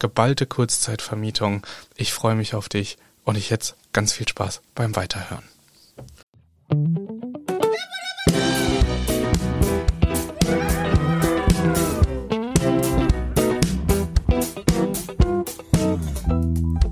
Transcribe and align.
geballte 0.00 0.46
Kurzzeitvermietung. 0.46 1.64
Ich 1.94 2.12
freue 2.12 2.34
mich 2.34 2.54
auf 2.54 2.68
dich 2.68 2.98
und 3.24 3.36
ich 3.36 3.50
jetzt 3.50 3.76
ganz 3.92 4.12
viel 4.12 4.26
Spaß 4.26 4.62
beim 4.74 4.96
Weiterhören. 4.96 5.44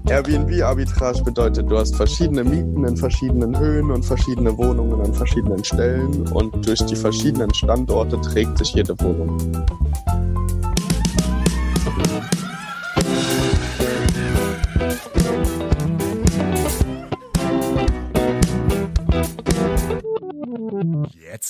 Airbnb-Arbitrage 0.08 1.22
bedeutet, 1.22 1.70
du 1.70 1.78
hast 1.78 1.94
verschiedene 1.96 2.42
Mieten 2.42 2.84
in 2.84 2.96
verschiedenen 2.96 3.58
Höhen 3.58 3.90
und 3.90 4.04
verschiedene 4.04 4.56
Wohnungen 4.56 5.00
an 5.00 5.14
verschiedenen 5.14 5.62
Stellen 5.62 6.26
und 6.32 6.66
durch 6.66 6.84
die 6.86 6.96
verschiedenen 6.96 7.52
Standorte 7.54 8.20
trägt 8.20 8.58
sich 8.58 8.74
jede 8.74 8.98
Wohnung. 9.00 9.38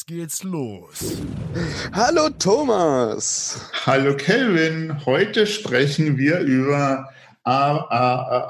Geht's 0.09 0.43
los. 0.43 1.19
Hallo 1.93 2.31
Thomas. 2.39 3.61
Hallo 3.85 4.17
Kelvin. 4.17 5.05
Heute 5.05 5.47
sprechen 5.47 6.17
wir 6.17 6.39
über 6.41 7.11
Arbitrage. 7.45 8.47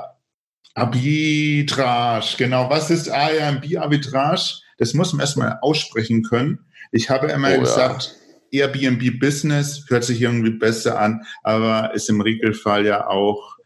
Genau, 2.39 2.71
was 2.71 2.91
ist 2.91 3.09
Airbnb-Arbitrage? 3.09 4.61
Das 4.79 4.95
muss 4.95 5.13
man 5.13 5.23
erstmal 5.23 5.59
aussprechen 5.61 6.23
können. 6.23 6.61
Ich 6.93 7.11
habe 7.11 7.27
immer 7.27 7.53
oh, 7.57 7.61
gesagt, 7.61 8.15
ja. 8.53 8.67
Airbnb 8.67 9.19
Business 9.19 9.85
hört 9.89 10.05
sich 10.05 10.23
irgendwie 10.23 10.51
besser 10.51 11.01
an, 11.01 11.25
aber 11.43 11.93
ist 11.93 12.09
im 12.09 12.21
Regelfall 12.21 12.87
ja 12.87 13.09
auch 13.09 13.59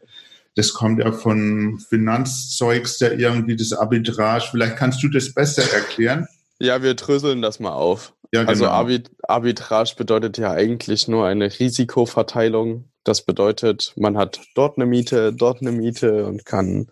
das 0.55 0.73
kommt 0.73 0.99
ja 0.99 1.11
von 1.11 1.79
Finanzzeugs, 1.89 2.97
der 2.99 3.17
irgendwie 3.19 3.55
das 3.55 3.73
Arbitrage. 3.73 4.45
Vielleicht 4.51 4.77
kannst 4.77 5.01
du 5.03 5.09
das 5.09 5.33
besser 5.33 5.63
erklären. 5.73 6.27
Ja, 6.63 6.81
wir 6.81 6.93
dröseln 6.93 7.41
das 7.41 7.59
mal 7.59 7.73
auf. 7.73 8.13
Ja, 8.31 8.45
also 8.45 8.63
genau. 8.63 8.75
Also 8.75 8.99
Arbitrage 9.27 9.95
bedeutet 9.97 10.37
ja 10.37 10.51
eigentlich 10.51 11.09
nur 11.09 11.25
eine 11.25 11.59
Risikoverteilung. 11.59 12.89
Das 13.03 13.25
bedeutet, 13.25 13.93
man 13.97 14.17
hat 14.17 14.39
dort 14.55 14.77
eine 14.77 14.85
Miete, 14.85 15.33
dort 15.33 15.59
eine 15.59 15.73
Miete 15.73 16.25
und 16.25 16.45
kann, 16.45 16.89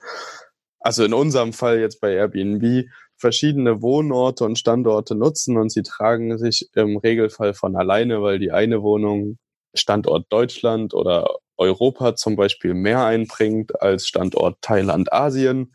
also 0.82 1.06
in 1.06 1.14
unserem 1.14 1.54
Fall 1.54 1.80
jetzt 1.80 2.02
bei 2.02 2.14
Airbnb, 2.14 2.90
verschiedene 3.16 3.82
Wohnorte 3.82 4.44
und 4.44 4.60
Standorte 4.60 5.16
nutzen 5.16 5.56
und 5.56 5.72
sie 5.72 5.84
tragen 5.84 6.38
sich 6.38 6.68
im 6.76 6.98
Regelfall 6.98 7.54
von 7.54 7.78
alleine, 7.78 8.22
weil 8.22 8.40
die 8.40 8.52
eine 8.52 8.82
Wohnung 8.82 9.38
Standort 9.74 10.26
Deutschland 10.30 10.94
oder 10.94 11.38
Europa 11.56 12.16
zum 12.16 12.36
Beispiel 12.36 12.74
mehr 12.74 13.06
einbringt 13.06 13.82
als 13.82 14.06
Standort 14.06 14.58
Thailand, 14.62 15.14
Asien. 15.14 15.74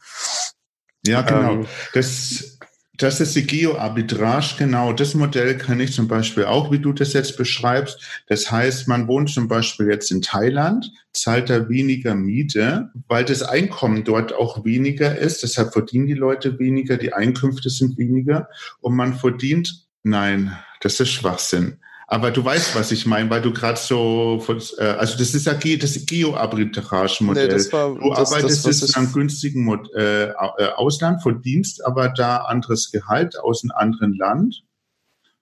Ja, 1.07 1.23
genau. 1.23 1.53
Ähm, 1.53 1.67
das 1.95 2.56
das 2.99 3.21
ist 3.21 3.37
die 3.37 3.47
Geo-Arbitrage, 3.47 4.55
genau. 4.59 4.93
Das 4.93 5.15
Modell 5.15 5.59
kann 5.59 5.81
ich 5.81 5.93
zum 5.93 6.09
Beispiel 6.09 6.45
auch, 6.45 6.71
wie 6.71 6.79
du 6.79 6.93
das 6.93 7.13
jetzt 7.13 7.37
beschreibst. 7.37 8.01
Das 8.27 8.51
heißt, 8.51 8.89
man 8.89 9.07
wohnt 9.07 9.31
zum 9.31 9.49
Beispiel 9.49 9.89
jetzt 9.89 10.11
in 10.11 10.23
Thailand, 10.23 10.91
zahlt 11.13 11.51
da 11.51 11.69
weniger 11.69 12.15
Miete, 12.15 12.91
weil 13.09 13.25
das 13.25 13.43
Einkommen 13.43 14.05
dort 14.05 14.35
auch 14.35 14.65
weniger 14.65 15.17
ist. 15.17 15.43
Deshalb 15.43 15.73
verdienen 15.73 16.07
die 16.07 16.15
Leute 16.15 16.59
weniger, 16.59 16.97
die 16.97 17.13
Einkünfte 17.13 17.71
sind 17.71 17.99
weniger 17.99 18.49
und 18.81 18.95
man 18.95 19.15
verdient, 19.15 19.87
nein, 20.03 20.57
das 20.81 21.01
ist 21.01 21.11
Schwachsinn. 21.11 21.79
Aber 22.09 22.31
du 22.31 22.45
weißt, 22.45 22.77
was 22.77 22.93
ich 22.93 23.05
meine, 23.05 23.29
weil 23.31 23.43
du 23.43 23.53
gerade 23.53 23.79
so, 23.79 24.41
äh, 24.79 24.85
also 24.85 25.19
das 25.19 25.35
ist 25.35 25.47
ja 25.47 25.55
das 25.55 26.07
Geo-Arbitrage-Modell. 26.07 27.49
Nee, 27.49 27.53
du 27.53 27.59
das, 27.59 27.73
arbeitest 27.73 28.67
das, 28.67 28.83
in 28.83 28.95
einem 28.95 29.13
günstigen 29.13 29.65
Mod, 29.65 29.93
äh, 29.93 30.29
äh, 30.29 30.35
Ausland, 30.77 31.21
verdienst 31.21 31.85
aber 31.85 32.09
da 32.11 32.39
anderes 32.39 32.93
Gehalt 32.93 33.37
aus 33.41 33.65
einem 33.65 33.73
anderen 33.73 34.15
Land 34.15 34.63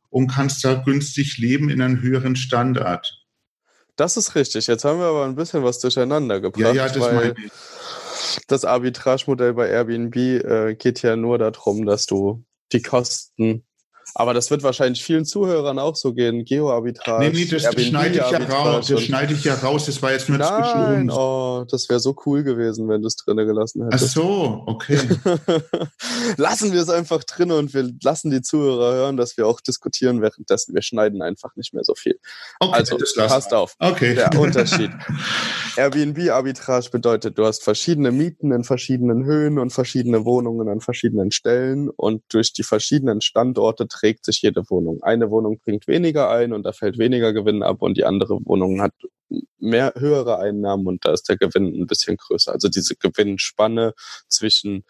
und 0.08 0.28
kannst 0.28 0.64
da 0.64 0.74
günstig 0.74 1.36
leben 1.36 1.68
in 1.68 1.82
einem 1.82 2.00
höheren 2.00 2.34
Standard. 2.34 3.24
Das 3.96 4.16
ist 4.16 4.34
richtig. 4.34 4.66
Jetzt 4.66 4.84
haben 4.84 5.00
wir 5.00 5.06
aber 5.06 5.26
ein 5.26 5.36
bisschen 5.36 5.62
was 5.64 5.80
durcheinander 5.80 6.40
gebracht. 6.40 6.74
Ja, 6.74 6.86
ja, 6.86 6.88
das 6.88 6.96
meine 6.96 7.34
ich. 7.36 7.52
Das 8.48 8.64
Arbitrage-Modell 8.64 9.52
bei 9.52 9.68
Airbnb 9.68 10.16
äh, 10.16 10.74
geht 10.76 11.02
ja 11.02 11.14
nur 11.14 11.36
darum, 11.36 11.84
dass 11.84 12.06
du 12.06 12.42
die 12.72 12.80
Kosten 12.80 13.64
aber 14.14 14.34
das 14.34 14.50
wird 14.50 14.62
wahrscheinlich 14.62 15.04
vielen 15.04 15.24
Zuhörern 15.24 15.78
auch 15.78 15.96
so 15.96 16.12
gehen. 16.12 16.44
Geo-Arbitrage. 16.44 17.24
Nee, 17.24 17.32
nee, 17.32 17.44
das 17.46 17.62
schneide 17.62 18.18
ich 18.18 18.30
ja 18.30 18.38
raus. 18.38 18.86
Das 18.88 19.02
schneide 19.02 19.34
ich 19.34 19.44
ja 19.44 19.54
raus. 19.54 19.86
Das 19.86 20.02
war 20.02 20.12
jetzt 20.12 20.28
nur 20.28 20.38
Nein, 20.38 20.62
zwischen 20.62 21.10
uns. 21.10 21.12
Oh, 21.14 21.64
das 21.70 21.88
wäre 21.88 22.00
so 22.00 22.14
cool 22.26 22.42
gewesen, 22.42 22.88
wenn 22.88 23.02
du 23.02 23.08
es 23.08 23.16
drinnen 23.16 23.46
gelassen 23.46 23.84
hättest. 23.84 24.04
Ach 24.04 24.22
so, 24.22 24.62
okay. 24.66 24.98
lassen 26.36 26.72
wir 26.72 26.80
es 26.80 26.90
einfach 26.90 27.24
drin 27.24 27.52
und 27.52 27.72
wir 27.74 27.90
lassen 28.02 28.30
die 28.30 28.42
Zuhörer 28.42 28.94
hören, 28.94 29.16
dass 29.16 29.36
wir 29.36 29.46
auch 29.46 29.60
diskutieren 29.60 30.20
währenddessen. 30.20 30.74
Wir 30.74 30.82
schneiden 30.82 31.22
einfach 31.22 31.56
nicht 31.56 31.74
mehr 31.74 31.84
so 31.84 31.94
viel. 31.94 32.18
Okay, 32.60 32.72
also, 32.72 32.98
passt 33.16 33.50
wir. 33.50 33.58
auf. 33.58 33.74
Okay. 33.78 34.14
Der 34.14 34.34
Unterschied. 34.38 34.90
Airbnb-Arbitrage 35.76 36.90
bedeutet, 36.90 37.38
du 37.38 37.44
hast 37.44 37.62
verschiedene 37.62 38.12
Mieten 38.12 38.52
in 38.52 38.64
verschiedenen 38.64 39.24
Höhen 39.24 39.58
und 39.58 39.70
verschiedene 39.70 40.24
Wohnungen 40.24 40.68
an 40.68 40.80
verschiedenen 40.80 41.30
Stellen 41.30 41.88
und 41.90 42.22
durch 42.28 42.52
die 42.52 42.62
verschiedenen 42.62 43.20
Standorte 43.20 43.88
trägt 43.94 44.24
sich 44.24 44.42
jede 44.42 44.68
Wohnung. 44.68 45.02
Eine 45.02 45.30
Wohnung 45.30 45.60
bringt 45.60 45.86
weniger 45.86 46.30
ein 46.30 46.52
und 46.52 46.64
da 46.64 46.72
fällt 46.72 46.98
weniger 46.98 47.32
Gewinn 47.32 47.62
ab 47.62 47.80
und 47.80 47.96
die 47.96 48.04
andere 48.04 48.38
Wohnung 48.44 48.82
hat 48.82 48.92
mehr 49.58 49.94
höhere 49.96 50.38
Einnahmen 50.38 50.86
und 50.86 51.04
da 51.04 51.12
ist 51.12 51.28
der 51.28 51.36
Gewinn 51.36 51.66
ein 51.66 51.86
bisschen 51.86 52.16
größer. 52.16 52.52
Also 52.52 52.68
diese 52.68 52.96
Gewinnspanne 52.96 53.94
zwischen 54.28 54.84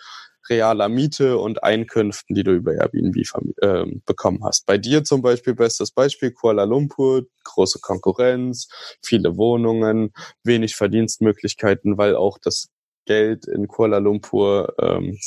realer 0.48 0.88
Miete 0.88 1.38
und 1.38 1.62
Einkünften, 1.62 2.34
die 2.34 2.44
du 2.44 2.52
über 2.52 2.74
Airbnb 2.74 3.16
äh, 3.62 3.84
bekommen 4.04 4.44
hast. 4.44 4.66
Bei 4.66 4.76
dir 4.76 5.04
zum 5.04 5.22
Beispiel, 5.22 5.54
bestes 5.54 5.90
Beispiel, 5.90 6.32
Kuala 6.32 6.64
Lumpur, 6.64 7.24
große 7.44 7.80
Konkurrenz, 7.80 8.68
viele 9.02 9.36
Wohnungen, 9.36 10.12
wenig 10.42 10.76
Verdienstmöglichkeiten, 10.76 11.96
weil 11.96 12.14
auch 12.14 12.38
das 12.38 12.68
Geld 13.06 13.46
in 13.46 13.68
Kuala 13.68 13.98
Lumpur 13.98 14.74
ähm, 14.78 15.18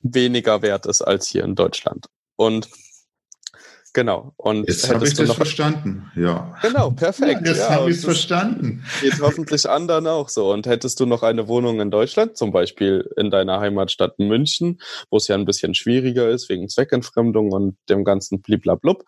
weniger 0.00 0.62
wert 0.62 0.86
ist 0.86 1.02
als 1.02 1.26
hier 1.28 1.44
in 1.44 1.54
Deutschland. 1.54 2.06
Und 2.36 2.68
Genau. 3.94 4.34
Und 4.36 4.68
jetzt 4.68 4.92
habe 4.92 5.06
ich 5.06 5.14
das 5.14 5.28
noch... 5.28 5.36
verstanden. 5.36 6.10
Ja. 6.16 6.54
Genau, 6.60 6.90
perfekt. 6.96 7.42
Ja, 7.44 7.52
jetzt 7.52 7.60
ja, 7.60 7.70
habe 7.70 7.90
ich 7.90 7.98
es 7.98 8.04
verstanden. 8.04 8.84
Geht 9.00 9.20
hoffentlich 9.20 9.70
anderen 9.70 10.08
auch 10.08 10.28
so. 10.28 10.52
Und 10.52 10.66
hättest 10.66 10.98
du 10.98 11.06
noch 11.06 11.22
eine 11.22 11.46
Wohnung 11.46 11.80
in 11.80 11.92
Deutschland, 11.92 12.36
zum 12.36 12.50
Beispiel 12.50 13.08
in 13.16 13.30
deiner 13.30 13.60
Heimatstadt 13.60 14.18
München, 14.18 14.80
wo 15.10 15.16
es 15.16 15.28
ja 15.28 15.36
ein 15.36 15.44
bisschen 15.44 15.74
schwieriger 15.74 16.28
ist 16.28 16.48
wegen 16.48 16.68
Zweckentfremdung 16.68 17.52
und 17.52 17.76
dem 17.88 18.04
ganzen 18.04 18.42
Bliblablub, 18.42 19.04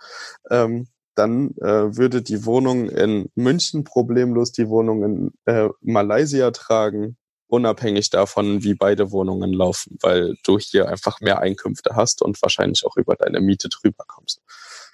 ähm, 0.50 0.86
dann 1.16 1.50
äh, 1.60 1.96
würde 1.96 2.22
die 2.22 2.44
Wohnung 2.44 2.88
in 2.88 3.30
München 3.34 3.82
problemlos 3.82 4.52
die 4.52 4.68
Wohnung 4.68 5.02
in 5.02 5.32
äh, 5.46 5.68
Malaysia 5.80 6.52
tragen, 6.52 7.16
unabhängig 7.48 8.10
davon, 8.10 8.62
wie 8.62 8.74
beide 8.74 9.10
Wohnungen 9.10 9.52
laufen, 9.52 9.98
weil 10.00 10.36
du 10.44 10.58
hier 10.58 10.88
einfach 10.88 11.20
mehr 11.20 11.40
Einkünfte 11.40 11.96
hast 11.96 12.22
und 12.22 12.40
wahrscheinlich 12.40 12.84
auch 12.84 12.96
über 12.96 13.16
deine 13.16 13.40
Miete 13.40 13.68
drüber 13.68 14.04
kommst. 14.06 14.42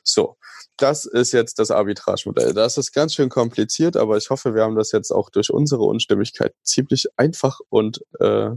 So, 0.02 0.36
das 0.76 1.04
ist 1.04 1.32
jetzt 1.32 1.58
das 1.58 1.70
Arbitragemodell. 1.70 2.54
Das 2.54 2.78
ist 2.78 2.92
ganz 2.92 3.14
schön 3.14 3.28
kompliziert, 3.28 3.96
aber 3.96 4.16
ich 4.16 4.30
hoffe, 4.30 4.54
wir 4.54 4.62
haben 4.62 4.76
das 4.76 4.92
jetzt 4.92 5.10
auch 5.10 5.30
durch 5.30 5.50
unsere 5.50 5.82
Unstimmigkeit 5.82 6.54
ziemlich 6.62 7.06
einfach 7.16 7.60
und 7.68 8.00
äh, 8.20 8.50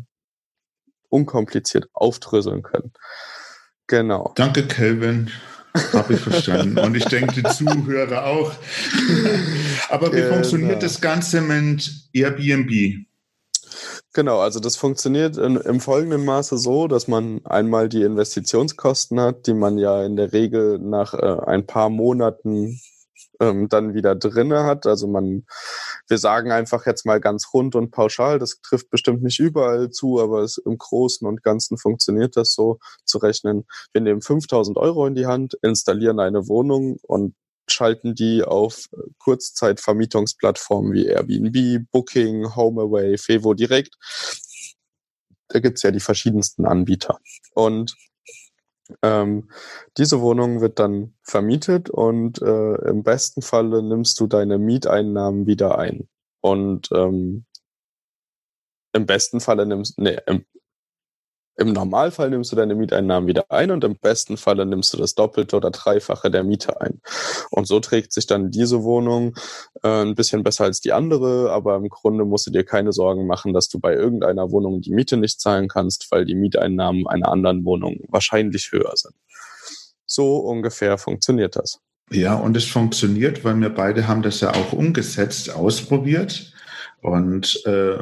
unkompliziert 1.09 1.88
aufdröseln 1.94 2.63
können. 2.63 2.94
Genau. 3.88 4.33
Danke, 4.36 4.68
Kelvin. 4.68 5.31
Habe 5.94 6.13
ich 6.13 6.19
verstanden. 6.21 6.80
Und 6.86 6.95
ich 6.95 7.06
denke, 7.06 7.33
die 7.33 7.44
Zuhörer 7.44 8.25
auch. 8.25 8.51
Aber 9.89 10.12
wie 10.13 10.21
genau. 10.21 10.33
funktioniert 10.33 10.81
das 10.81 11.01
Ganze 11.01 11.42
mit 11.42 11.92
Airbnb? 12.13 13.06
Genau, 14.15 14.39
also 14.39 14.62
das 14.62 14.77
funktioniert 14.77 15.35
in, 15.35 15.57
im 15.57 15.81
folgenden 15.81 16.23
Maße 16.23 16.57
so, 16.57 16.88
dass 16.88 17.09
man 17.09 17.45
einmal 17.45 17.89
die 17.89 18.01
Investitionskosten 18.01 19.19
hat, 19.19 19.45
die 19.45 19.53
man 19.53 19.77
ja 19.77 20.06
in 20.06 20.15
der 20.15 20.31
Regel 20.31 20.79
nach 20.79 21.13
äh, 21.13 21.38
ein 21.45 21.65
paar 21.67 21.89
Monaten 21.89 22.79
ähm, 23.41 23.67
dann 23.67 23.94
wieder 23.94 24.15
drinne 24.15 24.63
hat. 24.63 24.85
Also 24.85 25.07
man, 25.07 25.45
wir 26.07 26.17
sagen 26.17 26.53
einfach 26.53 26.85
jetzt 26.85 27.06
mal 27.06 27.19
ganz 27.19 27.47
rund 27.53 27.75
und 27.75 27.91
pauschal, 27.91 28.39
das 28.39 28.62
trifft 28.62 28.89
bestimmt 28.89 29.21
nicht 29.21 29.39
überall 29.39 29.89
zu, 29.89 30.21
aber 30.21 30.44
es, 30.44 30.57
im 30.59 30.77
Großen 30.77 31.27
und 31.27 31.44
Ganzen 31.44 31.77
funktioniert 31.77 32.38
das 32.38 32.53
so 32.53 32.79
zu 33.03 33.18
rechnen. 33.18 33.65
Wir 33.91 34.00
nehmen 34.00 34.21
5000 34.21 34.77
Euro 34.77 35.06
in 35.07 35.15
die 35.15 35.25
Hand, 35.25 35.57
installieren 35.61 36.21
eine 36.21 36.47
Wohnung 36.47 37.00
und 37.01 37.35
schalten 37.67 38.15
die 38.15 38.44
auf 38.44 38.89
Kurzzeitvermietungsplattformen 39.19 40.94
wie 40.94 41.07
Airbnb, 41.07 41.88
Booking, 41.91 42.56
HomeAway, 42.56 43.17
Fevo 43.17 43.53
direkt. 43.53 43.95
Da 45.47 45.59
gibt's 45.59 45.83
ja 45.83 45.91
die 45.91 46.00
verschiedensten 46.00 46.65
Anbieter. 46.65 47.19
Und 47.53 47.95
ähm, 49.01 49.50
diese 49.97 50.21
Wohnung 50.21 50.62
wird 50.62 50.79
dann 50.79 51.15
vermietet 51.23 51.89
und 51.89 52.41
äh, 52.41 52.75
im 52.89 53.03
besten 53.03 53.41
Falle 53.41 53.81
nimmst 53.81 54.19
du 54.19 54.27
deine 54.27 54.57
Mieteinnahmen 54.57 55.47
wieder 55.47 55.77
ein. 55.77 56.07
Und 56.41 56.89
ähm, 56.91 57.45
im 58.94 59.06
besten 59.06 59.39
Falle 59.39 59.65
nimmst, 59.65 59.97
nee, 59.97 60.18
im, 60.27 60.45
im 61.57 61.72
Normalfall 61.72 62.30
nimmst 62.30 62.52
du 62.52 62.56
deine 62.56 62.75
Mieteinnahmen 62.75 63.28
wieder 63.28 63.50
ein 63.50 63.72
und 63.72 63.84
im 63.84 63.96
besten 63.96 64.38
Falle 64.38 64.66
nimmst 64.66 64.94
du 64.94 64.98
das 64.98 65.16
Doppelte 65.16 65.56
oder 65.56 65.72
Dreifache 65.72 66.30
der 66.30 66.44
Miete 66.44 66.81
ein. 66.81 67.02
Und 67.50 67.68
so 67.68 67.80
trägt 67.80 68.12
sich 68.12 68.28
dann 68.28 68.52
diese 68.52 68.84
Wohnung 68.84 69.36
äh, 69.81 70.04
ein 70.04 70.16
bisschen 70.16 70.44
besser 70.44 70.66
als 70.66 70.81
die 70.81 70.92
andere, 70.92 71.52
aber 71.52 71.78
im 71.78 71.90
Grunde 71.90 72.25
musst 72.25 72.48
du 72.48 72.52
dir 72.52 72.66
keine 72.66 72.92
Sorgen 72.92 73.25
machen, 73.25 73.54
dass 73.54 73.69
du 73.69 73.80
bei 73.80 73.94
irgendeiner 73.94 74.52
Wohnung 74.52 74.81
die 74.81 74.92
Miete 74.92 75.18
nicht 75.18 75.40
zahlen 75.40 75.68
kannst, 75.68 76.12
weil 76.12 76.25
die 76.25 76.36
Mieteinnahmen 76.36 77.07
einer 77.07 77.31
anderen 77.31 77.63
Wohnung 77.63 78.00
wahrscheinlich 78.10 78.72
höher 78.72 78.94
sind. 78.96 79.16
So 80.06 80.38
ungefähr 80.38 80.98
funktioniert 80.98 81.56
das. 81.56 81.80
Ja, 82.12 82.36
und 82.36 82.56
es 82.56 82.66
funktioniert, 82.66 83.44
weil 83.44 83.60
wir 83.60 83.69
beide 83.69 84.07
haben 84.07 84.22
das 84.22 84.42
ja 84.42 84.54
auch 84.54 84.74
umgesetzt, 84.74 85.50
ausprobiert. 85.54 86.54
Und 87.01 87.63
äh, 87.65 87.97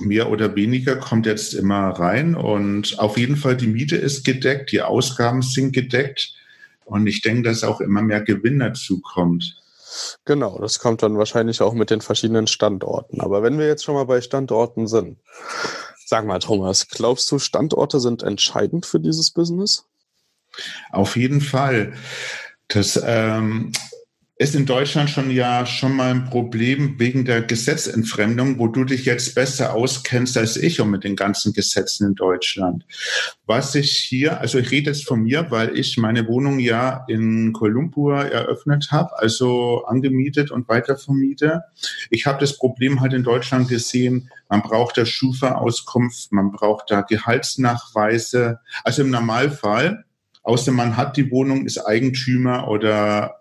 mehr 0.00 0.30
oder 0.30 0.56
weniger 0.56 0.96
kommt 0.96 1.26
jetzt 1.26 1.54
immer 1.54 1.90
rein. 1.90 2.34
Und 2.34 2.98
auf 2.98 3.16
jeden 3.16 3.36
Fall 3.36 3.56
die 3.56 3.68
Miete 3.68 3.96
ist 3.96 4.24
gedeckt, 4.24 4.72
die 4.72 4.82
Ausgaben 4.82 5.42
sind 5.42 5.72
gedeckt. 5.72 6.34
Und 6.84 7.06
ich 7.06 7.20
denke, 7.20 7.42
dass 7.42 7.64
auch 7.64 7.80
immer 7.80 8.02
mehr 8.02 8.22
Gewinn 8.22 8.58
dazu 8.58 9.00
kommt. 9.00 9.56
Genau, 10.24 10.58
das 10.58 10.78
kommt 10.78 11.02
dann 11.02 11.18
wahrscheinlich 11.18 11.60
auch 11.60 11.72
mit 11.72 11.90
den 11.90 12.00
verschiedenen 12.00 12.46
Standorten. 12.46 13.20
Aber 13.20 13.42
wenn 13.42 13.58
wir 13.58 13.66
jetzt 13.66 13.84
schon 13.84 13.94
mal 13.94 14.04
bei 14.04 14.20
Standorten 14.20 14.86
sind, 14.86 15.18
sag 16.04 16.26
mal, 16.26 16.38
Thomas, 16.38 16.88
glaubst 16.88 17.30
du, 17.30 17.38
Standorte 17.38 18.00
sind 18.00 18.22
entscheidend 18.22 18.86
für 18.86 19.00
dieses 19.00 19.30
Business? 19.30 19.84
Auf 20.90 21.16
jeden 21.16 21.40
Fall. 21.40 21.92
Das 22.68 23.00
ähm, 23.02 23.72
ist 24.40 24.54
in 24.54 24.66
Deutschland 24.66 25.10
schon 25.10 25.32
ja 25.32 25.66
schon 25.66 25.96
mal 25.96 26.12
ein 26.12 26.26
Problem 26.26 26.94
wegen 27.00 27.24
der 27.24 27.42
Gesetzentfremdung, 27.42 28.60
wo 28.60 28.68
du 28.68 28.84
dich 28.84 29.04
jetzt 29.04 29.34
besser 29.34 29.74
auskennst 29.74 30.36
als 30.36 30.56
ich 30.56 30.80
und 30.80 30.90
mit 30.90 31.02
den 31.02 31.16
ganzen 31.16 31.52
Gesetzen 31.52 32.06
in 32.06 32.14
Deutschland. 32.14 32.86
Was 33.46 33.74
ich 33.74 33.90
hier, 33.96 34.40
also 34.40 34.58
ich 34.58 34.70
rede 34.70 34.90
jetzt 34.90 35.08
von 35.08 35.24
mir, 35.24 35.50
weil 35.50 35.76
ich 35.76 35.98
meine 35.98 36.28
Wohnung 36.28 36.60
ja 36.60 37.04
in 37.08 37.52
Kuala 37.52 38.28
eröffnet 38.28 38.92
habe, 38.92 39.18
also 39.18 39.84
angemietet 39.86 40.52
und 40.52 40.68
weitervermiete. 40.68 41.64
Ich 42.10 42.26
habe 42.26 42.38
das 42.38 42.56
Problem 42.56 43.00
halt 43.00 43.14
in 43.14 43.24
Deutschland 43.24 43.68
gesehen, 43.68 44.30
man 44.48 44.62
braucht 44.62 44.98
da 44.98 45.04
Schufa-Auskunft, 45.04 46.30
man 46.30 46.52
braucht 46.52 46.92
da 46.92 47.00
Gehaltsnachweise. 47.00 48.60
Also 48.84 49.02
im 49.02 49.10
Normalfall, 49.10 50.04
außer 50.44 50.70
man 50.70 50.96
hat 50.96 51.16
die 51.16 51.28
Wohnung, 51.32 51.66
ist 51.66 51.78
Eigentümer 51.78 52.68
oder 52.68 53.34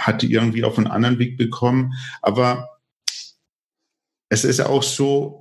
hat 0.00 0.22
die 0.22 0.32
irgendwie 0.32 0.64
auf 0.64 0.78
einen 0.78 0.86
anderen 0.86 1.18
Weg 1.18 1.36
bekommen. 1.36 1.92
Aber 2.22 2.80
es 4.28 4.44
ist 4.44 4.60
auch 4.60 4.82
so, 4.82 5.39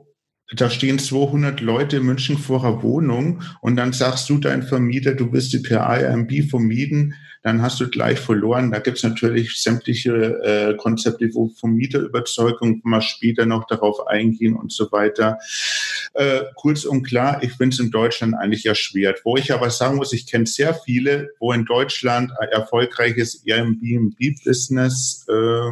da 0.56 0.70
stehen 0.70 1.00
200 1.00 1.62
Leute 1.62 1.98
in 1.98 2.06
München 2.06 2.38
vor 2.38 2.64
einer 2.64 2.82
Wohnung 2.82 3.44
und 3.62 3.76
dann 3.76 3.94
sagst 3.94 4.30
du 4.30 4.38
dein 4.38 4.64
Vermieter, 4.64 5.14
du 5.14 5.32
willst 5.32 5.54
die 5.54 5.60
per 5.60 5.88
Airbnb 5.88 6.50
vermieten, 6.50 7.14
dann 7.42 7.62
hast 7.62 7.80
du 7.80 7.88
gleich 7.88 8.20
verloren. 8.20 8.72
Da 8.72 8.80
gibt's 8.80 9.04
natürlich 9.04 9.62
sämtliche 9.62 10.12
äh, 10.44 10.76
Konzepte, 10.76 11.30
wo 11.34 11.50
Vermieterüberzeugung, 11.50 12.82
wir 12.84 13.02
später 13.02 13.46
noch 13.46 13.66
darauf 13.68 14.08
eingehen 14.08 14.56
und 14.56 14.74
so 14.74 14.92
weiter. 14.92 15.40
Äh, 16.14 16.42
kurz 16.56 16.84
und 16.84 17.04
klar, 17.04 17.42
ich 17.44 17.54
finde 17.54 17.76
es 17.76 17.80
in 17.80 17.92
Deutschland 17.92 18.36
eigentlich 18.36 18.66
erschwert. 18.66 19.22
Wo 19.24 19.38
ich 19.38 19.54
aber 19.54 19.70
sagen 19.70 19.96
muss, 19.96 20.12
ich 20.12 20.28
kenne 20.28 20.48
sehr 20.48 20.74
viele, 20.74 21.30
wo 21.40 21.54
in 21.54 21.66
Deutschland 21.66 22.32
ein 22.40 22.50
erfolgreiches 22.50 23.44
Airbnb-Business 23.46 25.26
äh, 25.30 25.72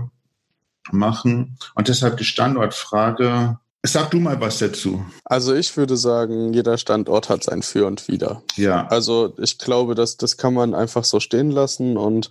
machen. 0.92 1.58
Und 1.76 1.90
deshalb 1.90 2.18
die 2.18 2.24
Standortfrage, 2.24 3.60
Sag 3.86 4.12
du 4.12 4.20
mal 4.20 4.40
was 4.42 4.58
dazu. 4.58 5.06
Also 5.24 5.54
ich 5.54 5.78
würde 5.78 5.98
sagen, 5.98 6.54
jeder 6.54 6.78
Standort 6.78 7.30
hat 7.30 7.44
sein 7.44 7.62
Für 7.62 7.86
und 7.86 8.08
Wider. 8.08 8.42
Ja. 8.56 8.88
Also 8.88 9.34
ich 9.38 9.60
glaube, 9.60 9.96
dass 9.96 10.18
das 10.18 10.36
kann 10.36 10.54
man 10.54 10.74
einfach 10.74 11.04
so 11.04 11.20
stehen 11.20 11.52
lassen 11.52 11.96
und 11.96 12.30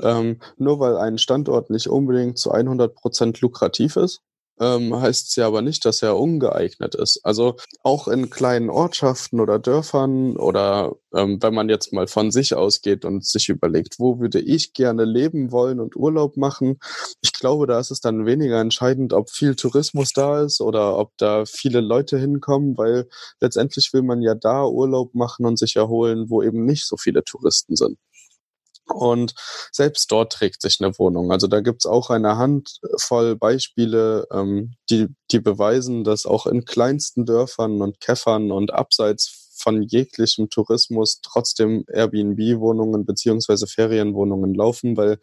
ähm, 0.00 0.40
nur 0.58 0.80
weil 0.80 0.96
ein 0.96 1.18
Standort 1.18 1.70
nicht 1.70 1.86
unbedingt 1.86 2.38
zu 2.38 2.50
100 2.50 2.94
Prozent 2.94 3.40
lukrativ 3.40 3.96
ist, 3.96 4.20
ähm, 4.60 4.94
heißt 4.94 5.28
es 5.28 5.36
ja 5.36 5.46
aber 5.46 5.62
nicht, 5.62 5.84
dass 5.84 6.02
er 6.02 6.18
ungeeignet 6.18 6.94
ist. 6.94 7.20
Also 7.24 7.56
auch 7.82 8.08
in 8.08 8.30
kleinen 8.30 8.68
Ortschaften 8.70 9.40
oder 9.40 9.58
Dörfern 9.58 10.36
oder 10.36 10.96
ähm, 11.14 11.42
wenn 11.42 11.54
man 11.54 11.68
jetzt 11.68 11.92
mal 11.92 12.06
von 12.06 12.30
sich 12.30 12.54
ausgeht 12.54 13.04
und 13.04 13.24
sich 13.24 13.48
überlegt, 13.48 13.98
wo 13.98 14.20
würde 14.20 14.40
ich 14.40 14.74
gerne 14.74 15.04
leben 15.04 15.50
wollen 15.50 15.80
und 15.80 15.96
Urlaub 15.96 16.36
machen, 16.36 16.78
ich 17.22 17.32
glaube, 17.32 17.66
da 17.66 17.80
ist 17.80 17.90
es 17.90 18.00
dann 18.00 18.26
weniger 18.26 18.60
entscheidend, 18.60 19.12
ob 19.14 19.30
viel 19.30 19.56
Tourismus 19.56 20.12
da 20.12 20.42
ist 20.42 20.60
oder 20.60 20.98
ob 20.98 21.16
da 21.16 21.46
viele 21.46 21.80
Leute 21.80 22.18
hinkommen, 22.18 22.76
weil 22.76 23.08
letztendlich 23.40 23.92
will 23.92 24.02
man 24.02 24.20
ja 24.20 24.34
da 24.34 24.66
Urlaub 24.66 25.14
machen 25.14 25.46
und 25.46 25.58
sich 25.58 25.76
erholen, 25.76 26.28
wo 26.28 26.42
eben 26.42 26.64
nicht 26.66 26.86
so 26.86 26.96
viele 26.96 27.24
Touristen 27.24 27.76
sind. 27.76 27.98
Und 28.90 29.34
selbst 29.72 30.10
dort 30.10 30.32
trägt 30.32 30.62
sich 30.62 30.78
eine 30.80 30.98
Wohnung. 30.98 31.32
Also 31.32 31.46
da 31.46 31.60
gibt's 31.60 31.86
auch 31.86 32.10
eine 32.10 32.36
Handvoll 32.36 33.36
Beispiele, 33.36 34.26
ähm, 34.32 34.74
die, 34.90 35.08
die 35.30 35.40
beweisen, 35.40 36.04
dass 36.04 36.26
auch 36.26 36.46
in 36.46 36.64
kleinsten 36.64 37.24
Dörfern 37.24 37.82
und 37.82 38.00
Käffern 38.00 38.50
und 38.50 38.72
abseits 38.72 39.50
von 39.60 39.82
jeglichem 39.82 40.48
Tourismus 40.48 41.20
trotzdem 41.22 41.84
Airbnb-Wohnungen 41.92 43.04
beziehungsweise 43.04 43.66
Ferienwohnungen 43.66 44.54
laufen, 44.54 44.96
weil 44.96 45.18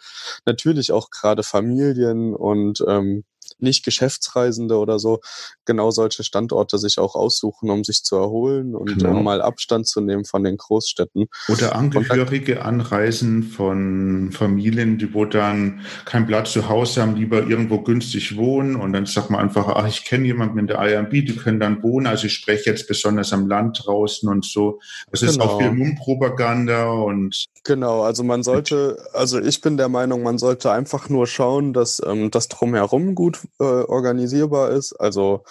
natürlich 0.45 0.91
auch 0.91 1.09
gerade 1.09 1.43
Familien 1.43 2.35
und 2.35 2.83
ähm, 2.87 3.23
nicht 3.59 3.83
Geschäftsreisende 3.83 4.77
oder 4.77 4.99
so 4.99 5.19
genau 5.65 5.91
solche 5.91 6.23
Standorte 6.23 6.77
sich 6.77 6.99
auch 6.99 7.15
aussuchen, 7.15 7.69
um 7.69 7.83
sich 7.83 8.03
zu 8.03 8.15
erholen 8.15 8.75
und 8.75 8.97
genau. 8.97 9.17
um 9.17 9.23
mal 9.23 9.41
Abstand 9.41 9.87
zu 9.87 10.01
nehmen 10.01 10.25
von 10.25 10.43
den 10.43 10.57
Großstädten. 10.57 11.27
Oder 11.49 11.75
Angehörige 11.75 12.63
anreisen 12.63 13.43
von 13.43 14.31
Familien, 14.31 14.97
die 14.97 15.13
wo 15.13 15.25
dann 15.25 15.81
kein 16.05 16.27
Platz 16.27 16.51
zu 16.53 16.69
Hause 16.69 17.01
haben, 17.01 17.15
lieber 17.15 17.47
irgendwo 17.47 17.81
günstig 17.81 18.37
wohnen 18.37 18.75
und 18.75 18.93
dann 18.93 19.05
sagt 19.05 19.29
man 19.29 19.41
einfach, 19.41 19.67
ach, 19.67 19.87
ich 19.87 20.05
kenne 20.05 20.25
jemanden 20.25 20.55
mit 20.55 20.69
der 20.69 20.79
IMB, 20.79 21.11
die 21.11 21.35
können 21.35 21.59
dann 21.59 21.83
wohnen, 21.83 22.07
also 22.07 22.27
ich 22.27 22.33
spreche 22.33 22.69
jetzt 22.69 22.87
besonders 22.87 23.33
am 23.33 23.47
Land 23.47 23.83
draußen 23.85 24.29
und 24.29 24.45
so. 24.45 24.79
Es 25.11 25.21
genau. 25.21 25.31
ist 25.31 25.41
auch 25.41 25.57
genau. 25.57 25.71
viel 25.71 25.77
Mundpropaganda 25.77 26.89
und 26.89 27.47
Genau, 27.63 28.03
also 28.03 28.23
man 28.23 28.43
sollte, 28.43 28.97
also 29.13 29.39
ich 29.39 29.59
bin 29.59 29.75
der 29.75 29.89
Meinung, 29.89 30.23
man 30.23 30.37
sollte 30.37 30.71
einfach 30.71 31.09
nur 31.09 31.27
schauen, 31.27 31.73
dass 31.73 32.01
ähm, 32.05 32.31
das 32.31 32.47
drumherum 32.47 33.13
gut 33.13 33.36
äh, 33.59 33.63
organisierbar 33.63 34.71
ist. 34.71 34.93
Also 34.93 35.43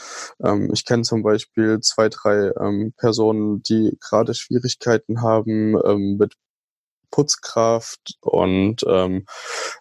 ähm, 0.42 0.70
ich 0.72 0.84
kenne 0.84 1.02
zum 1.02 1.22
Beispiel 1.22 1.80
zwei, 1.80 2.08
drei 2.08 2.52
ähm, 2.60 2.92
Personen, 2.96 3.62
die 3.62 3.96
gerade 4.00 4.34
Schwierigkeiten 4.34 5.22
haben 5.22 5.76
ähm, 5.84 6.16
mit 6.18 6.34
Putzkraft 7.10 8.16
und 8.20 8.84
ähm, 8.88 9.26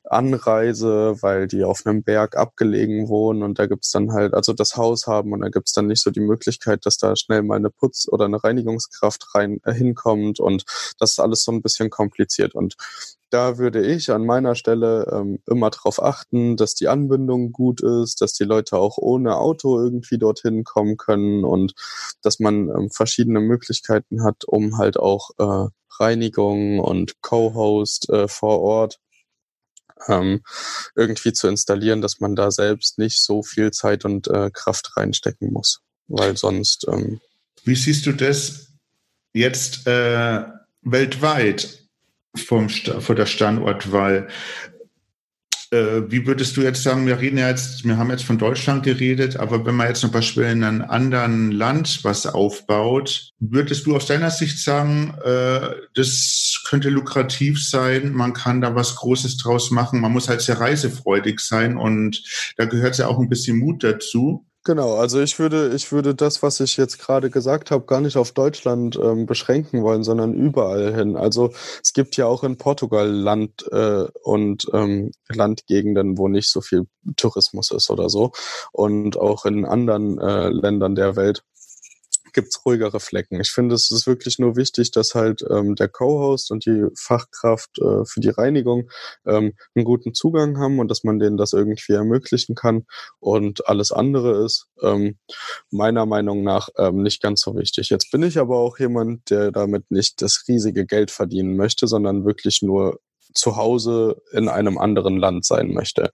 Anreise, 0.03 1.15
weil 1.21 1.47
die 1.47 1.63
auf 1.63 1.81
einem 1.85 2.03
Berg 2.03 2.37
abgelegen 2.37 3.07
wohnen 3.09 3.43
und 3.43 3.59
da 3.59 3.65
gibt's 3.65 3.91
dann 3.91 4.13
halt, 4.13 4.33
also 4.33 4.53
das 4.53 4.75
Haus 4.77 5.07
haben 5.07 5.33
und 5.33 5.41
da 5.41 5.49
gibt's 5.49 5.73
dann 5.73 5.87
nicht 5.87 6.01
so 6.01 6.11
die 6.11 6.19
Möglichkeit, 6.19 6.85
dass 6.85 6.97
da 6.97 7.15
schnell 7.15 7.43
mal 7.43 7.55
eine 7.55 7.69
Putz- 7.69 8.07
oder 8.07 8.25
eine 8.25 8.43
Reinigungskraft 8.43 9.35
rein 9.35 9.59
äh, 9.63 9.73
hinkommt 9.73 10.39
und 10.39 10.63
das 10.99 11.11
ist 11.13 11.19
alles 11.19 11.43
so 11.43 11.51
ein 11.51 11.61
bisschen 11.61 11.89
kompliziert. 11.89 12.55
Und 12.55 12.75
da 13.35 13.57
würde 13.57 13.85
ich 13.85 14.11
an 14.11 14.25
meiner 14.25 14.55
Stelle 14.55 15.07
ähm, 15.11 15.39
immer 15.45 15.69
darauf 15.69 16.01
achten, 16.01 16.55
dass 16.55 16.75
die 16.75 16.87
Anbindung 16.87 17.51
gut 17.51 17.81
ist, 17.81 18.21
dass 18.21 18.33
die 18.33 18.43
Leute 18.43 18.77
auch 18.77 18.97
ohne 18.97 19.37
Auto 19.37 19.77
irgendwie 19.77 20.17
dorthin 20.17 20.63
kommen 20.63 20.95
können 20.95 21.43
und 21.43 21.73
dass 22.21 22.39
man 22.39 22.69
ähm, 22.69 22.89
verschiedene 22.91 23.41
Möglichkeiten 23.41 24.23
hat, 24.23 24.45
um 24.45 24.77
halt 24.77 24.97
auch 24.97 25.31
äh, 25.37 25.69
Reinigung 25.99 26.79
und 26.79 27.21
Co-Host 27.21 28.09
äh, 28.09 28.27
vor 28.27 28.61
Ort 28.61 28.99
ähm, 30.07 30.41
irgendwie 30.95 31.33
zu 31.33 31.47
installieren, 31.47 32.01
dass 32.01 32.19
man 32.19 32.35
da 32.35 32.51
selbst 32.51 32.99
nicht 32.99 33.21
so 33.21 33.43
viel 33.43 33.71
Zeit 33.71 34.05
und 34.05 34.27
äh, 34.27 34.49
Kraft 34.51 34.95
reinstecken 34.97 35.51
muss. 35.51 35.81
weil 36.07 36.37
sonst. 36.37 36.85
Ähm, 36.87 37.19
Wie 37.63 37.75
siehst 37.75 38.05
du 38.05 38.11
das 38.11 38.73
jetzt 39.33 39.87
äh, 39.87 40.43
weltweit 40.81 41.87
vom 42.35 42.69
von 42.69 43.15
der 43.15 43.25
Standortwahl? 43.25 44.27
Äh, 45.75 46.09
wie 46.09 46.25
würdest 46.25 46.55
du 46.55 46.61
jetzt 46.61 46.83
sagen, 46.83 47.05
wir 47.05 47.19
reden 47.19 47.37
ja 47.37 47.49
jetzt, 47.49 47.83
wir 47.83 47.97
haben 47.97 48.09
jetzt 48.09 48.23
von 48.23 48.37
Deutschland 48.37 48.83
geredet, 48.83 49.35
aber 49.35 49.65
wenn 49.65 49.75
man 49.75 49.87
jetzt 49.87 49.99
zum 49.99 50.11
Beispiel 50.11 50.43
in 50.43 50.63
einem 50.63 50.81
anderen 50.83 51.51
Land 51.51 52.03
was 52.03 52.25
aufbaut, 52.25 53.33
würdest 53.39 53.85
du 53.85 53.93
aus 53.95 54.05
deiner 54.05 54.31
Sicht 54.31 54.59
sagen, 54.59 55.15
äh, 55.25 55.71
das 55.93 56.63
könnte 56.65 56.89
lukrativ 56.89 57.61
sein, 57.61 58.13
man 58.13 58.33
kann 58.33 58.61
da 58.61 58.73
was 58.73 58.95
Großes 58.95 59.35
draus 59.37 59.69
machen, 59.69 59.99
man 59.99 60.13
muss 60.13 60.29
halt 60.29 60.41
sehr 60.41 60.61
reisefreudig 60.61 61.41
sein 61.41 61.75
und 61.75 62.23
da 62.55 62.63
gehört 62.65 62.97
ja 62.97 63.07
auch 63.07 63.19
ein 63.19 63.29
bisschen 63.29 63.57
Mut 63.57 63.83
dazu. 63.83 64.45
Genau, 64.67 64.95
also 64.95 65.21
ich 65.21 65.37
würde, 65.37 65.75
ich 65.75 65.91
würde 65.91 66.15
das, 66.15 66.41
was 66.41 66.59
ich 66.59 66.75
jetzt 66.75 66.97
gerade 66.97 67.29
gesagt 67.29 67.69
habe, 67.69 67.85
gar 67.85 68.01
nicht 68.01 68.17
auf 68.17 68.31
Deutschland 68.31 68.97
ähm, 68.99 69.27
beschränken 69.27 69.83
wollen, 69.83 70.03
sondern 70.03 70.33
überall 70.33 70.91
hin. 70.91 71.15
Also 71.15 71.51
es 71.83 71.93
gibt 71.93 72.17
ja 72.17 72.25
auch 72.25 72.43
in 72.43 72.57
Portugal 72.57 73.07
Land 73.07 73.63
äh, 73.71 74.05
und 74.23 74.65
ähm, 74.73 75.11
Landgegenden, 75.29 76.17
wo 76.17 76.29
nicht 76.29 76.49
so 76.49 76.61
viel 76.61 76.87
Tourismus 77.15 77.69
ist 77.69 77.91
oder 77.91 78.09
so. 78.09 78.31
Und 78.71 79.17
auch 79.17 79.45
in 79.45 79.65
anderen 79.65 80.17
äh, 80.19 80.49
Ländern 80.49 80.95
der 80.95 81.15
Welt 81.15 81.43
gibt's 82.35 82.63
ruhigere 82.65 82.99
Flecken. 82.99 83.39
Ich 83.39 83.49
finde, 83.49 83.73
es 83.73 83.89
ist 83.89 84.05
wirklich 84.05 84.37
nur 84.37 84.55
wichtig, 84.55 84.91
dass 84.91 85.15
halt 85.15 85.43
ähm, 85.49 85.73
der 85.75 85.87
Co-Host 85.87 86.51
und 86.51 86.65
die 86.65 86.85
Fachkraft 86.95 87.79
äh, 87.79 88.05
für 88.05 88.19
die 88.19 88.29
Reinigung 88.29 88.91
ähm, 89.25 89.53
einen 89.73 89.85
guten 89.85 90.13
Zugang 90.13 90.59
haben 90.59 90.79
und 90.79 90.91
dass 90.91 91.03
man 91.03 91.17
denen 91.17 91.37
das 91.37 91.53
irgendwie 91.53 91.93
ermöglichen 91.93 92.53
kann. 92.53 92.85
Und 93.19 93.67
alles 93.67 93.91
andere 93.91 94.45
ist 94.45 94.67
ähm, 94.83 95.17
meiner 95.71 96.05
Meinung 96.05 96.43
nach 96.43 96.69
ähm, 96.77 97.01
nicht 97.01 97.21
ganz 97.23 97.41
so 97.41 97.55
wichtig. 97.55 97.89
Jetzt 97.89 98.11
bin 98.11 98.21
ich 98.21 98.37
aber 98.37 98.57
auch 98.57 98.77
jemand, 98.77 99.29
der 99.29 99.51
damit 99.51 99.89
nicht 99.89 100.21
das 100.21 100.43
riesige 100.47 100.85
Geld 100.85 101.11
verdienen 101.11 101.55
möchte, 101.55 101.87
sondern 101.87 102.25
wirklich 102.25 102.61
nur 102.61 102.99
zu 103.33 103.55
Hause 103.55 104.21
in 104.31 104.49
einem 104.49 104.77
anderen 104.77 105.17
Land 105.17 105.45
sein 105.45 105.73
möchte. 105.73 106.11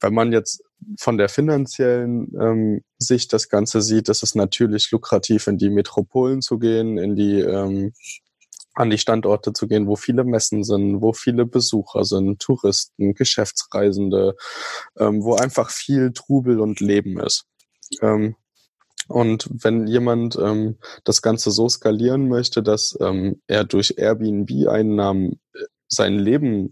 Wenn 0.00 0.12
man 0.14 0.32
jetzt 0.32 0.62
von 0.98 1.18
der 1.18 1.28
finanziellen 1.28 2.32
ähm, 2.40 2.82
Sicht 2.98 3.32
das 3.32 3.48
Ganze 3.48 3.82
sieht, 3.82 4.08
ist 4.08 4.22
es 4.22 4.34
natürlich 4.34 4.90
lukrativ, 4.90 5.46
in 5.46 5.58
die 5.58 5.70
Metropolen 5.70 6.42
zu 6.42 6.58
gehen, 6.58 6.98
in 6.98 7.16
die 7.16 7.40
ähm, 7.40 7.92
an 8.76 8.90
die 8.90 8.98
Standorte 8.98 9.54
zu 9.54 9.68
gehen, 9.68 9.86
wo 9.86 9.96
viele 9.96 10.22
Messen 10.22 10.62
sind, 10.62 11.00
wo 11.00 11.14
viele 11.14 11.46
Besucher 11.46 12.04
sind, 12.04 12.40
Touristen, 12.40 13.14
Geschäftsreisende, 13.14 14.36
ähm, 14.98 15.24
wo 15.24 15.34
einfach 15.34 15.70
viel 15.70 16.12
Trubel 16.12 16.60
und 16.60 16.80
Leben 16.80 17.18
ist. 17.18 17.46
Ähm, 18.02 18.36
und 19.08 19.48
wenn 19.50 19.86
jemand 19.86 20.36
ähm, 20.36 20.76
das 21.04 21.22
Ganze 21.22 21.50
so 21.50 21.68
skalieren 21.68 22.28
möchte, 22.28 22.62
dass 22.62 22.96
ähm, 23.00 23.40
er 23.46 23.64
durch 23.64 23.94
Airbnb-Einnahmen 23.96 25.40
äh, 25.54 25.64
sein 25.88 26.18
Leben 26.18 26.70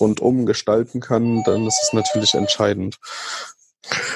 rundum 0.00 0.46
gestalten 0.46 1.00
kann, 1.00 1.42
dann 1.44 1.66
ist 1.66 1.80
es 1.82 1.92
natürlich 1.92 2.34
entscheidend. 2.34 2.98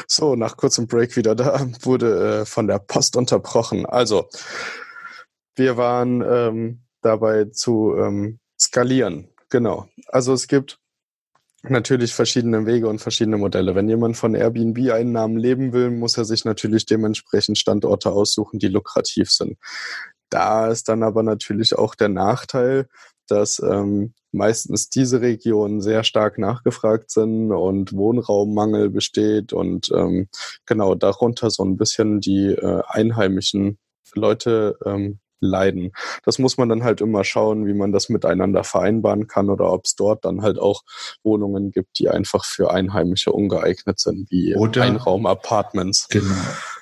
So, 0.07 0.37
nach 0.37 0.57
kurzem 0.57 0.87
Break 0.87 1.17
wieder 1.17 1.35
da, 1.35 1.67
wurde 1.83 2.41
äh, 2.41 2.47
von 2.47 2.67
der 2.67 2.79
Post 2.79 3.17
unterbrochen. 3.17 3.85
Also, 3.87 4.29
wir 5.57 5.77
waren 5.77 6.23
ähm, 6.23 6.83
dabei 7.01 7.47
zu 7.47 7.95
ähm, 7.99 8.39
skalieren. 8.59 9.29
Genau. 9.49 9.89
Also 10.09 10.33
es 10.33 10.49
gibt 10.49 10.79
natürlich 11.63 12.15
verschiedene 12.15 12.67
Wege 12.67 12.89
und 12.89 13.01
verschiedene 13.01 13.39
Modelle. 13.39 13.75
Wenn 13.75 13.89
jemand 13.89 14.17
von 14.17 14.35
Airbnb-Einnahmen 14.35 15.37
leben 15.37 15.73
will, 15.73 15.91
muss 15.91 16.17
er 16.17 16.25
sich 16.25 16.45
natürlich 16.45 16.87
dementsprechend 16.87 17.59
Standorte 17.59 18.11
aussuchen, 18.11 18.59
die 18.59 18.69
lukrativ 18.69 19.31
sind. 19.31 19.59
Da 20.29 20.69
ist 20.69 20.89
dann 20.89 21.03
aber 21.03 21.23
natürlich 21.23 21.77
auch 21.77 21.95
der 21.95 22.09
Nachteil, 22.09 22.89
dass 23.29 23.61
ähm, 23.61 24.15
meistens 24.37 24.89
diese 24.89 25.21
Regionen 25.21 25.81
sehr 25.81 26.05
stark 26.05 26.39
nachgefragt 26.39 27.11
sind 27.11 27.51
und 27.51 27.93
Wohnraummangel 27.93 28.91
besteht 28.91 29.53
und 29.53 29.91
ähm, 29.93 30.29
genau 30.67 30.95
darunter 30.95 31.51
so 31.51 31.65
ein 31.65 31.77
bisschen 31.77 32.21
die 32.21 32.49
äh, 32.49 32.83
einheimischen 32.89 33.79
Leute 34.15 34.79
ähm, 34.85 35.19
leiden. 35.41 35.93
Das 36.25 36.39
muss 36.39 36.57
man 36.57 36.69
dann 36.69 36.83
halt 36.83 37.01
immer 37.01 37.25
schauen, 37.25 37.67
wie 37.67 37.75
man 37.75 37.93
das 37.93 38.09
miteinander 38.09 38.65
vereinbaren 38.65 39.27
kann 39.27 39.51
oder 39.51 39.71
ob 39.71 39.85
es 39.85 39.95
dort 39.95 40.25
dann 40.25 40.43
halt 40.43 40.59
auch 40.59 40.83
Wohnungen 41.23 41.71
gibt, 41.71 41.99
die 41.99 42.09
einfach 42.09 42.45
für 42.45 42.71
Einheimische 42.71 43.33
ungeeignet 43.33 44.01
sind, 44.01 44.31
wie 44.31 44.55
Einraum-Apartments. 44.57 46.09
Genau. 46.09 46.35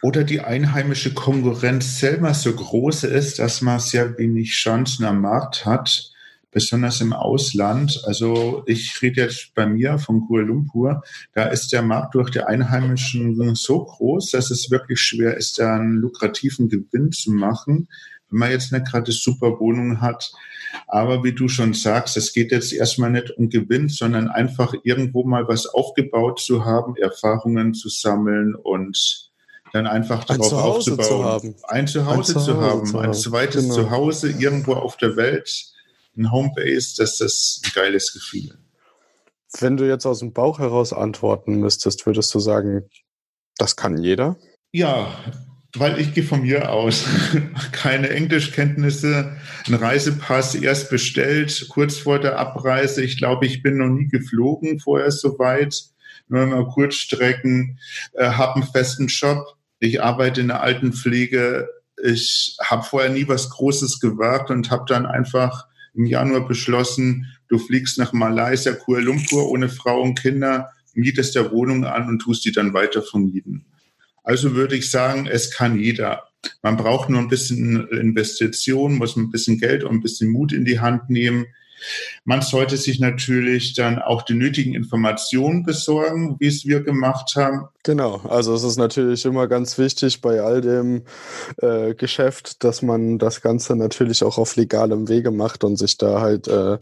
Oder 0.03 0.25
die 0.25 0.41
einheimische 0.41 1.15
Konkurrenz 1.15 1.99
selber 1.99 2.35
so 2.35 2.53
groß 2.53 3.05
ist, 3.05 3.39
dass 3.39 3.61
man 3.61 3.81
sehr 3.81 4.19
wenig 4.19 4.51
Chancen 4.53 5.05
am 5.05 5.21
Markt 5.21 5.67
hat 5.67 6.14
besonders 6.55 7.01
im 7.01 7.13
Ausland. 7.13 8.01
Also 8.07 8.63
ich 8.67 9.03
rede 9.03 9.23
jetzt 9.23 9.55
bei 9.55 9.67
mir 9.67 9.99
von 9.99 10.27
Kuala 10.27 10.47
Lumpur. 10.47 11.03
Da 11.35 11.47
ist 11.47 11.73
der 11.73 11.83
Markt 11.83 12.15
durch 12.15 12.31
die 12.31 12.41
Einheimischen 12.41 13.55
so 13.57 13.85
groß, 13.85 14.31
dass 14.31 14.51
es 14.51 14.71
wirklich 14.71 15.01
schwer 15.01 15.37
ist, 15.37 15.59
da 15.59 15.75
einen 15.75 15.97
lukrativen 15.97 16.69
Gewinn 16.69 17.13
zu 17.13 17.33
machen, 17.33 17.89
wenn 18.31 18.39
man 18.39 18.51
jetzt 18.53 18.73
nicht 18.73 18.87
gerade 18.87 19.13
super 19.13 19.59
Wohnung 19.59 20.01
hat. 20.01 20.33
Aber 20.87 21.25
wie 21.25 21.33
du 21.33 21.49
schon 21.49 21.75
sagst, 21.75 22.17
es 22.17 22.33
geht 22.33 22.53
jetzt 22.53 22.73
erstmal 22.73 23.11
nicht 23.11 23.33
um 23.33 23.51
Gewinn, 23.51 23.89
sondern 23.89 24.29
einfach 24.29 24.75
irgendwo 24.85 25.25
mal 25.25 25.47
was 25.49 25.67
aufgebaut 25.67 26.41
zu 26.41 26.65
haben, 26.65 26.97
Erfahrungen 26.97 27.75
zu 27.75 27.89
sammeln 27.89 28.55
und 28.55 29.31
dann 29.73 29.89
einfach 29.89 30.23
darauf 30.23 30.53
aufzubauen. 30.53 31.57
Ein 31.65 31.89
Zuhause, 31.89 32.17
ein 32.17 32.25
Zuhause 32.25 32.33
zu 32.35 32.61
haben, 32.61 32.87
zu 32.87 32.95
haben. 32.95 33.07
ein 33.07 33.15
zweites 33.15 33.63
genau. 33.63 33.75
Zuhause 33.75 34.31
irgendwo 34.31 34.75
auf 34.75 34.97
der 34.97 35.17
Welt 35.17 35.74
ein 36.17 36.31
Homebase, 36.31 36.95
das 36.99 37.21
ist 37.21 37.63
ein 37.65 37.71
geiles 37.75 38.13
Gefühl. 38.13 38.59
Wenn 39.61 39.77
du 39.77 39.87
jetzt 39.87 40.07
aus 40.07 40.19
dem 40.19 40.33
Bauch 40.33 40.59
heraus 40.59 40.93
antworten 40.93 41.61
müsstest, 41.61 42.07
würdest 42.07 42.35
du 42.35 42.41
sagen, 42.41 42.89
das 43.57 43.77
kann 43.77 43.99
jeder? 43.99 44.37
Ja, 44.73 45.17
weil 45.77 46.01
ich 46.01 46.15
gehe 46.15 46.25
von 46.25 46.43
mir 46.43 46.71
aus. 46.71 47.05
Keine 47.73 48.11
Englischkenntnisse, 48.11 49.37
ein 49.67 49.75
Reisepass 49.75 50.55
erst 50.55 50.91
bestellt, 50.91 51.67
kurz 51.69 51.97
vor 51.97 52.19
der 52.19 52.39
Abreise. 52.39 53.03
Ich 53.03 53.17
glaube, 53.17 53.47
ich 53.47 53.63
bin 53.63 53.79
noch 53.79 53.89
nie 53.89 54.09
geflogen 54.09 54.81
vorher 54.81 55.11
so 55.11 55.39
weit. 55.39 55.83
Nur 56.29 56.47
mal 56.47 56.67
Kurzstrecken, 56.67 57.79
äh, 58.15 58.31
habe 58.31 58.57
einen 58.57 58.71
festen 58.71 59.09
Job. 59.09 59.57
Ich 59.79 60.03
arbeite 60.03 60.41
in 60.41 60.49
der 60.49 60.63
Altenpflege. 60.63 61.69
Ich 62.03 62.57
habe 62.63 62.83
vorher 62.83 63.11
nie 63.11 63.29
was 63.29 63.51
Großes 63.51 64.01
gewagt 64.01 64.51
und 64.51 64.71
habe 64.71 64.85
dann 64.89 65.07
einfach 65.07 65.67
im 65.95 66.07
Januar 66.07 66.47
beschlossen, 66.47 67.27
du 67.49 67.59
fliegst 67.59 67.99
nach 67.99 68.13
Malaysia, 68.13 68.73
Kuala 68.73 69.05
Lumpur 69.05 69.49
ohne 69.49 69.69
Frau 69.69 70.03
und 70.03 70.19
Kinder, 70.19 70.71
mietest 70.95 71.35
der 71.35 71.51
Wohnung 71.51 71.85
an 71.85 72.09
und 72.09 72.21
tust 72.21 72.45
die 72.45 72.53
dann 72.53 72.75
weiter 72.75 73.03
vermieten. 73.03 73.65
Also 74.23 74.55
würde 74.55 74.77
ich 74.77 74.91
sagen, 74.91 75.27
es 75.27 75.51
kann 75.51 75.79
jeder. 75.79 76.25
Man 76.63 76.77
braucht 76.77 77.11
nur 77.11 77.21
ein 77.21 77.29
bisschen 77.29 77.89
Investition, 77.89 78.97
muss 78.97 79.17
ein 79.17 79.31
bisschen 79.31 79.59
Geld 79.59 79.85
und 79.85 79.97
ein 79.97 80.01
bisschen 80.01 80.31
Mut 80.31 80.53
in 80.53 80.65
die 80.65 80.81
Hand 80.81 81.11
nehmen. 81.11 81.47
Man 82.25 82.43
sollte 82.43 82.77
sich 82.77 83.01
natürlich 83.01 83.75
dann 83.75 84.01
auch 84.01 84.23
die 84.23 84.35
nötigen 84.35 84.75
Informationen 84.75 85.65
besorgen, 85.65 86.37
wie 86.39 86.47
es 86.47 86.65
wir 86.65 86.83
gemacht 86.83 87.37
haben. 87.37 87.69
Genau, 87.83 88.17
also 88.29 88.55
es 88.55 88.63
ist 88.63 88.77
natürlich 88.77 89.25
immer 89.25 89.47
ganz 89.47 89.77
wichtig 89.77 90.21
bei 90.23 90.41
all 90.41 90.61
dem 90.61 91.03
äh, 91.59 91.95
Geschäft, 91.95 92.65
dass 92.65 92.81
man 92.81 93.19
das 93.19 93.43
Ganze 93.43 93.77
natürlich 93.77 94.25
auch 94.25 94.39
auf 94.39 94.57
legalem 94.57 95.09
Wege 95.09 95.31
macht 95.31 95.65
und 95.65 95.77
sich 95.77 95.99
da 95.99 96.21
halt 96.21 96.49
äh, 96.49 96.79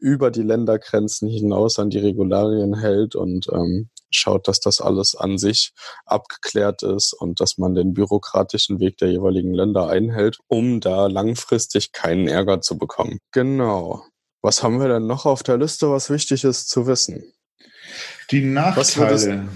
über 0.00 0.30
die 0.30 0.42
Ländergrenzen 0.42 1.28
hinaus 1.28 1.78
an 1.78 1.90
die 1.90 1.98
Regularien 1.98 2.78
hält 2.78 3.14
und 3.14 3.46
ähm, 3.52 3.88
schaut, 4.10 4.48
dass 4.48 4.60
das 4.60 4.80
alles 4.80 5.14
an 5.14 5.38
sich 5.38 5.72
abgeklärt 6.06 6.82
ist 6.82 7.12
und 7.12 7.40
dass 7.40 7.58
man 7.58 7.74
den 7.74 7.94
bürokratischen 7.94 8.80
Weg 8.80 8.98
der 8.98 9.10
jeweiligen 9.10 9.52
Länder 9.52 9.88
einhält, 9.88 10.38
um 10.48 10.80
da 10.80 11.06
langfristig 11.06 11.92
keinen 11.92 12.28
Ärger 12.28 12.60
zu 12.60 12.78
bekommen. 12.78 13.18
Genau. 13.32 14.04
Was 14.42 14.62
haben 14.62 14.80
wir 14.80 14.88
denn 14.88 15.06
noch 15.06 15.26
auf 15.26 15.42
der 15.42 15.58
Liste, 15.58 15.90
was 15.90 16.10
wichtig 16.10 16.44
ist 16.44 16.68
zu 16.68 16.86
wissen? 16.86 17.32
Die 18.30 18.42
Nachteile. 18.42 19.48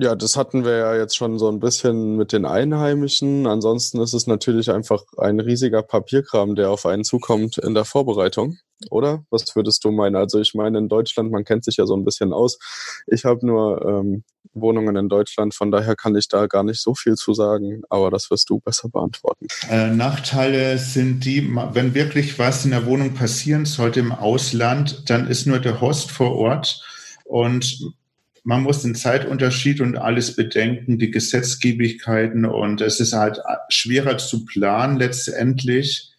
Ja, 0.00 0.14
das 0.14 0.36
hatten 0.36 0.64
wir 0.64 0.76
ja 0.76 0.96
jetzt 0.96 1.16
schon 1.16 1.38
so 1.38 1.48
ein 1.48 1.60
bisschen 1.60 2.16
mit 2.16 2.32
den 2.32 2.44
Einheimischen. 2.44 3.46
Ansonsten 3.46 4.00
ist 4.00 4.14
es 4.14 4.26
natürlich 4.26 4.70
einfach 4.70 5.02
ein 5.16 5.40
riesiger 5.40 5.82
Papierkram, 5.82 6.54
der 6.54 6.70
auf 6.70 6.86
einen 6.86 7.04
zukommt 7.04 7.58
in 7.58 7.74
der 7.74 7.84
Vorbereitung, 7.84 8.58
oder? 8.90 9.24
Was 9.30 9.54
würdest 9.54 9.84
du 9.84 9.90
meinen? 9.92 10.16
Also 10.16 10.40
ich 10.40 10.54
meine, 10.54 10.78
in 10.78 10.88
Deutschland, 10.88 11.30
man 11.30 11.44
kennt 11.44 11.64
sich 11.64 11.76
ja 11.76 11.86
so 11.86 11.96
ein 11.96 12.04
bisschen 12.04 12.32
aus. 12.32 12.58
Ich 13.06 13.24
habe 13.24 13.46
nur 13.46 13.84
ähm, 13.86 14.24
Wohnungen 14.52 14.96
in 14.96 15.08
Deutschland, 15.08 15.54
von 15.54 15.70
daher 15.70 15.96
kann 15.96 16.16
ich 16.16 16.28
da 16.28 16.46
gar 16.46 16.62
nicht 16.62 16.82
so 16.82 16.94
viel 16.94 17.14
zu 17.14 17.32
sagen, 17.32 17.82
aber 17.88 18.10
das 18.10 18.30
wirst 18.30 18.50
du 18.50 18.60
besser 18.60 18.88
beantworten. 18.88 19.46
Äh, 19.70 19.90
Nachteile 19.90 20.78
sind 20.78 21.24
die, 21.24 21.48
wenn 21.72 21.94
wirklich 21.94 22.38
was 22.38 22.64
in 22.64 22.72
der 22.72 22.86
Wohnung 22.86 23.14
passieren 23.14 23.64
sollte 23.64 24.00
im 24.00 24.12
Ausland, 24.12 25.08
dann 25.08 25.28
ist 25.28 25.46
nur 25.46 25.58
der 25.58 25.80
Host 25.80 26.10
vor 26.10 26.34
Ort 26.36 26.82
und 27.24 27.94
man 28.46 28.62
muss 28.62 28.82
den 28.82 28.94
Zeitunterschied 28.94 29.80
und 29.80 29.98
alles 29.98 30.36
bedenken, 30.36 31.00
die 31.00 31.10
Gesetzgebigkeiten 31.10 32.44
und 32.44 32.80
es 32.80 33.00
ist 33.00 33.12
halt 33.12 33.40
schwerer 33.70 34.18
zu 34.18 34.44
planen 34.44 34.96
letztendlich, 34.98 36.12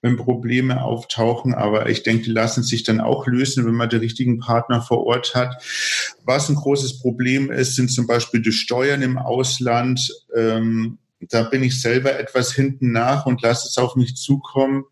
wenn 0.00 0.16
Probleme 0.16 0.84
auftauchen. 0.84 1.54
Aber 1.54 1.88
ich 1.88 2.04
denke, 2.04 2.22
die 2.22 2.30
lassen 2.30 2.62
sich 2.62 2.84
dann 2.84 3.00
auch 3.00 3.26
lösen, 3.26 3.66
wenn 3.66 3.74
man 3.74 3.90
den 3.90 3.98
richtigen 3.98 4.38
Partner 4.38 4.80
vor 4.80 5.04
Ort 5.04 5.34
hat. 5.34 5.60
Was 6.24 6.48
ein 6.48 6.54
großes 6.54 7.00
Problem 7.00 7.50
ist, 7.50 7.74
sind 7.74 7.90
zum 7.90 8.06
Beispiel 8.06 8.42
die 8.42 8.52
Steuern 8.52 9.02
im 9.02 9.18
Ausland. 9.18 10.08
Ähm, 10.36 10.98
da 11.18 11.42
bin 11.42 11.64
ich 11.64 11.80
selber 11.80 12.16
etwas 12.16 12.52
hinten 12.52 12.92
nach 12.92 13.26
und 13.26 13.42
lasse 13.42 13.66
es 13.66 13.76
auf 13.76 13.96
mich 13.96 14.14
zukommen. 14.14 14.84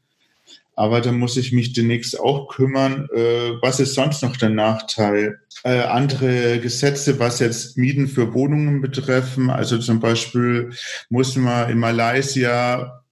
Aber 0.80 1.02
da 1.02 1.12
muss 1.12 1.36
ich 1.36 1.52
mich 1.52 1.74
demnächst 1.74 2.18
auch 2.18 2.48
kümmern. 2.48 3.06
Äh, 3.14 3.50
was 3.60 3.80
ist 3.80 3.92
sonst 3.92 4.22
noch 4.22 4.38
der 4.38 4.48
Nachteil? 4.48 5.38
Äh, 5.62 5.80
andere 5.80 6.58
Gesetze, 6.58 7.18
was 7.18 7.38
jetzt 7.38 7.76
Mieten 7.76 8.08
für 8.08 8.32
Wohnungen 8.32 8.80
betreffen. 8.80 9.50
Also 9.50 9.76
zum 9.76 10.00
Beispiel 10.00 10.70
muss 11.10 11.36
man 11.36 11.68
in 11.68 11.76
Malaysia 11.76 13.04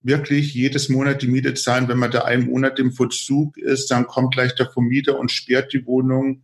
wirklich 0.00 0.54
jedes 0.54 0.88
Monat 0.88 1.20
die 1.20 1.28
Miete 1.28 1.52
zahlen. 1.52 1.86
Wenn 1.86 1.98
man 1.98 2.12
da 2.12 2.20
einen 2.20 2.46
Monat 2.46 2.78
im 2.78 2.92
Verzug 2.92 3.58
ist, 3.58 3.90
dann 3.90 4.06
kommt 4.06 4.32
gleich 4.32 4.54
der 4.54 4.70
Vermieter 4.70 5.18
und 5.18 5.30
sperrt 5.30 5.74
die 5.74 5.84
Wohnung 5.84 6.40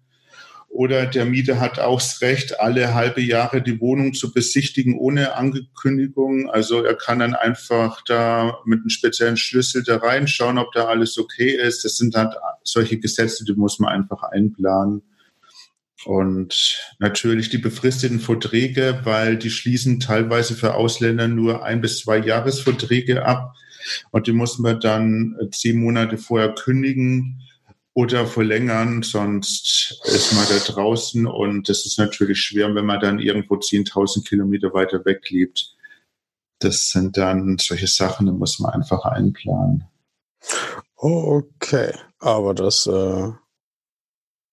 oder 0.79 1.07
der 1.07 1.25
Mieter 1.25 1.59
hat 1.59 1.81
auch 1.81 1.99
das 1.99 2.21
Recht, 2.21 2.61
alle 2.61 2.95
halbe 2.95 3.21
Jahre 3.21 3.61
die 3.61 3.81
Wohnung 3.81 4.15
zu 4.15 4.33
besichtigen 4.33 4.97
ohne 4.97 5.35
Angekündigung. 5.35 6.49
Also 6.51 6.85
er 6.85 6.95
kann 6.95 7.19
dann 7.19 7.35
einfach 7.35 8.01
da 8.03 8.59
mit 8.65 8.79
einem 8.79 8.89
speziellen 8.89 9.37
Schlüssel 9.37 9.83
da 9.83 9.97
reinschauen, 9.97 10.57
ob 10.57 10.71
da 10.71 10.85
alles 10.85 11.19
okay 11.19 11.51
ist. 11.51 11.85
Das 11.85 11.97
sind 11.97 12.15
halt 12.15 12.37
solche 12.63 12.97
Gesetze, 13.01 13.45
die 13.45 13.55
muss 13.55 13.81
man 13.81 13.93
einfach 13.93 14.23
einplanen. 14.23 15.03
Und 16.05 16.79
natürlich 17.01 17.49
die 17.49 17.59
befristeten 17.59 18.21
Verträge, 18.21 19.01
weil 19.03 19.37
die 19.37 19.51
schließen 19.51 19.99
teilweise 19.99 20.55
für 20.55 20.75
Ausländer 20.77 21.27
nur 21.27 21.65
ein 21.65 21.81
bis 21.81 21.99
zwei 21.99 22.19
Jahresverträge 22.19 23.27
ab. 23.27 23.57
Und 24.13 24.29
die 24.29 24.33
muss 24.33 24.61
man 24.61 24.79
dann 24.79 25.37
zehn 25.51 25.81
Monate 25.81 26.19
vorher 26.19 26.55
kündigen 26.55 27.41
oder 27.99 28.29
verlängern, 28.29 29.03
sonst 29.03 30.01
ist 30.05 30.33
man 30.33 30.47
da 30.49 30.73
draußen 30.73 31.27
und 31.27 31.69
das 31.69 31.85
ist 31.85 31.99
natürlich 31.99 32.39
schwer, 32.39 32.73
wenn 32.77 32.87
man 32.87 33.01
dann 33.01 33.19
irgendwo 33.19 33.57
10.000 33.57 34.25
Kilometer 34.25 34.73
weiter 34.73 35.05
weg 35.05 35.29
lebt. 35.31 35.75
Das 36.61 36.91
sind 36.91 37.17
dann 37.17 37.59
solche 37.59 37.89
Sachen, 37.89 38.27
die 38.27 38.33
muss 38.33 38.61
man 38.61 38.73
einfach 38.73 39.05
einplanen. 39.05 39.89
Okay, 40.95 41.93
aber 42.21 42.55
das, 42.55 42.87
äh, 42.87 43.33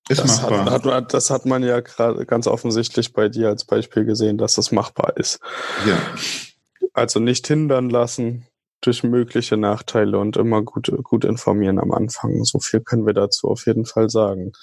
ist 0.10 0.24
das 0.24 0.42
machbar. 0.42 0.66
Hat, 0.66 0.86
hat, 0.86 1.14
das 1.14 1.30
hat 1.30 1.46
man 1.46 1.62
ja 1.62 1.82
gerade 1.82 2.26
ganz 2.26 2.48
offensichtlich 2.48 3.14
bei 3.14 3.30
dir 3.30 3.50
als 3.50 3.64
Beispiel 3.64 4.06
gesehen, 4.06 4.40
dass 4.40 4.56
das 4.56 4.72
machbar 4.72 5.18
ist. 5.18 5.40
Ja. 5.86 6.00
Also 6.94 7.20
nicht 7.20 7.46
hindern 7.46 7.92
lassen, 7.92 8.48
durch 8.86 9.04
mögliche 9.04 9.58
Nachteile 9.58 10.20
und 10.20 10.38
immer 10.38 10.62
gut, 10.62 10.92
gut 11.04 11.26
informieren 11.26 11.80
am 11.80 11.92
Anfang. 11.92 12.44
So 12.44 12.60
viel 12.60 12.82
können 12.82 13.06
wir 13.06 13.14
dazu 13.14 13.48
auf 13.48 13.66
jeden 13.66 13.86
Fall 13.86 14.10
sagen. 14.10 14.54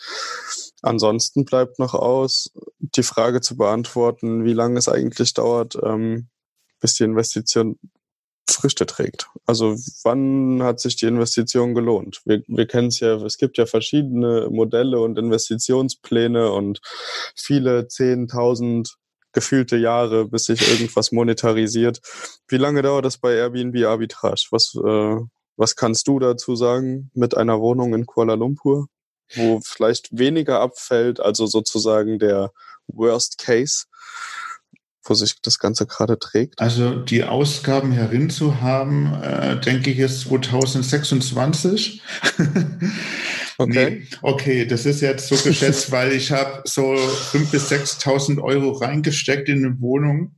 Ansonsten 0.82 1.44
bleibt 1.44 1.78
noch 1.78 1.94
aus, 1.94 2.52
die 2.78 3.02
Frage 3.02 3.40
zu 3.40 3.56
beantworten, 3.56 4.44
wie 4.44 4.52
lange 4.52 4.78
es 4.78 4.88
eigentlich 4.88 5.34
dauert, 5.34 5.76
ähm, 5.82 6.28
bis 6.80 6.94
die 6.94 7.04
Investition 7.04 7.78
Früchte 8.50 8.86
trägt. 8.86 9.28
Also 9.46 9.76
wann 10.02 10.62
hat 10.62 10.80
sich 10.80 10.96
die 10.96 11.06
Investition 11.06 11.74
gelohnt? 11.74 12.20
Wir, 12.24 12.42
wir 12.48 12.66
kennen 12.66 12.88
es 12.88 13.00
ja, 13.00 13.14
es 13.24 13.38
gibt 13.38 13.56
ja 13.56 13.66
verschiedene 13.66 14.48
Modelle 14.50 15.00
und 15.00 15.18
Investitionspläne 15.18 16.52
und 16.52 16.80
viele 17.36 17.82
10.000 17.82 18.96
gefühlte 19.32 19.76
Jahre, 19.76 20.26
bis 20.28 20.44
sich 20.44 20.66
irgendwas 20.68 21.12
monetarisiert. 21.12 22.00
Wie 22.48 22.56
lange 22.56 22.82
dauert 22.82 23.04
das 23.04 23.18
bei 23.18 23.34
Airbnb 23.34 23.84
Arbitrage? 23.84 24.46
Was, 24.50 24.74
äh, 24.74 25.16
was 25.56 25.76
kannst 25.76 26.08
du 26.08 26.18
dazu 26.18 26.56
sagen 26.56 27.10
mit 27.14 27.36
einer 27.36 27.60
Wohnung 27.60 27.94
in 27.94 28.06
Kuala 28.06 28.34
Lumpur, 28.34 28.86
wo 29.34 29.60
vielleicht 29.64 30.16
weniger 30.16 30.60
abfällt, 30.60 31.20
also 31.20 31.46
sozusagen 31.46 32.18
der 32.18 32.52
Worst 32.86 33.38
Case? 33.38 33.84
wo 35.04 35.14
sich 35.14 35.40
das 35.42 35.58
Ganze 35.58 35.86
gerade 35.86 36.18
trägt? 36.18 36.60
Also 36.60 36.94
die 36.94 37.24
Ausgaben 37.24 37.92
herin 37.92 38.30
zu 38.30 38.60
haben, 38.60 39.12
äh, 39.22 39.58
denke 39.60 39.90
ich, 39.90 39.98
ist 39.98 40.22
2026. 40.22 42.02
Okay. 43.58 43.90
Nee, 43.90 44.06
okay, 44.22 44.66
das 44.66 44.86
ist 44.86 45.00
jetzt 45.00 45.28
so 45.28 45.36
geschätzt, 45.48 45.90
weil 45.90 46.12
ich 46.12 46.30
habe 46.30 46.62
so 46.64 46.94
5.000 46.94 47.50
bis 47.50 47.70
6.000 47.70 48.42
Euro 48.42 48.72
reingesteckt 48.72 49.48
in 49.48 49.64
eine 49.64 49.80
Wohnung 49.80 50.34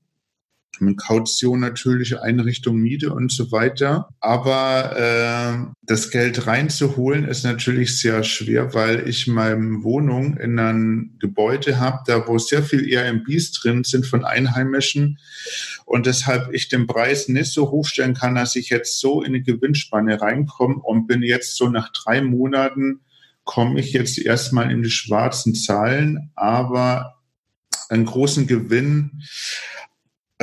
mit 0.80 0.98
Kaution 0.98 1.60
natürlich, 1.60 2.18
Einrichtung, 2.20 2.76
Miete 2.76 3.12
und 3.12 3.32
so 3.32 3.52
weiter. 3.52 4.08
Aber 4.20 4.96
äh, 4.96 5.72
das 5.82 6.10
Geld 6.10 6.46
reinzuholen 6.46 7.24
ist 7.24 7.44
natürlich 7.44 7.98
sehr 8.00 8.24
schwer, 8.24 8.74
weil 8.74 9.08
ich 9.08 9.26
meine 9.26 9.82
Wohnung 9.82 10.37
in 10.37 10.58
einem 10.58 11.16
Gebäude 11.20 11.78
habe, 11.78 12.02
da 12.06 12.26
wo 12.26 12.38
sehr 12.38 12.62
viel 12.62 12.88
Airbnbs 12.88 13.52
drin 13.52 13.84
sind 13.84 14.06
von 14.06 14.24
Einheimischen 14.24 15.18
und 15.84 16.06
deshalb 16.06 16.52
ich 16.52 16.68
den 16.68 16.87
Preis 16.87 17.28
nicht 17.28 17.52
so 17.52 17.70
hochstellen 17.70 18.14
kann, 18.14 18.34
dass 18.34 18.56
ich 18.56 18.70
jetzt 18.70 19.00
so 19.00 19.22
in 19.22 19.34
eine 19.34 19.42
Gewinnspanne 19.42 20.20
reinkomme 20.20 20.76
und 20.76 21.06
bin 21.06 21.22
jetzt 21.22 21.56
so 21.56 21.68
nach 21.68 21.92
drei 21.92 22.22
Monaten 22.22 23.00
komme 23.44 23.78
ich 23.78 23.92
jetzt 23.92 24.18
erstmal 24.18 24.70
in 24.70 24.82
die 24.82 24.90
schwarzen 24.90 25.54
Zahlen, 25.54 26.30
aber 26.34 27.20
einen 27.88 28.06
großen 28.06 28.46
Gewinn 28.46 29.22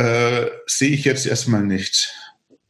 äh, 0.02 0.50
sehe 0.66 0.90
ich 0.90 1.04
jetzt 1.06 1.26
erstmal 1.26 1.64
nicht. 1.64 2.14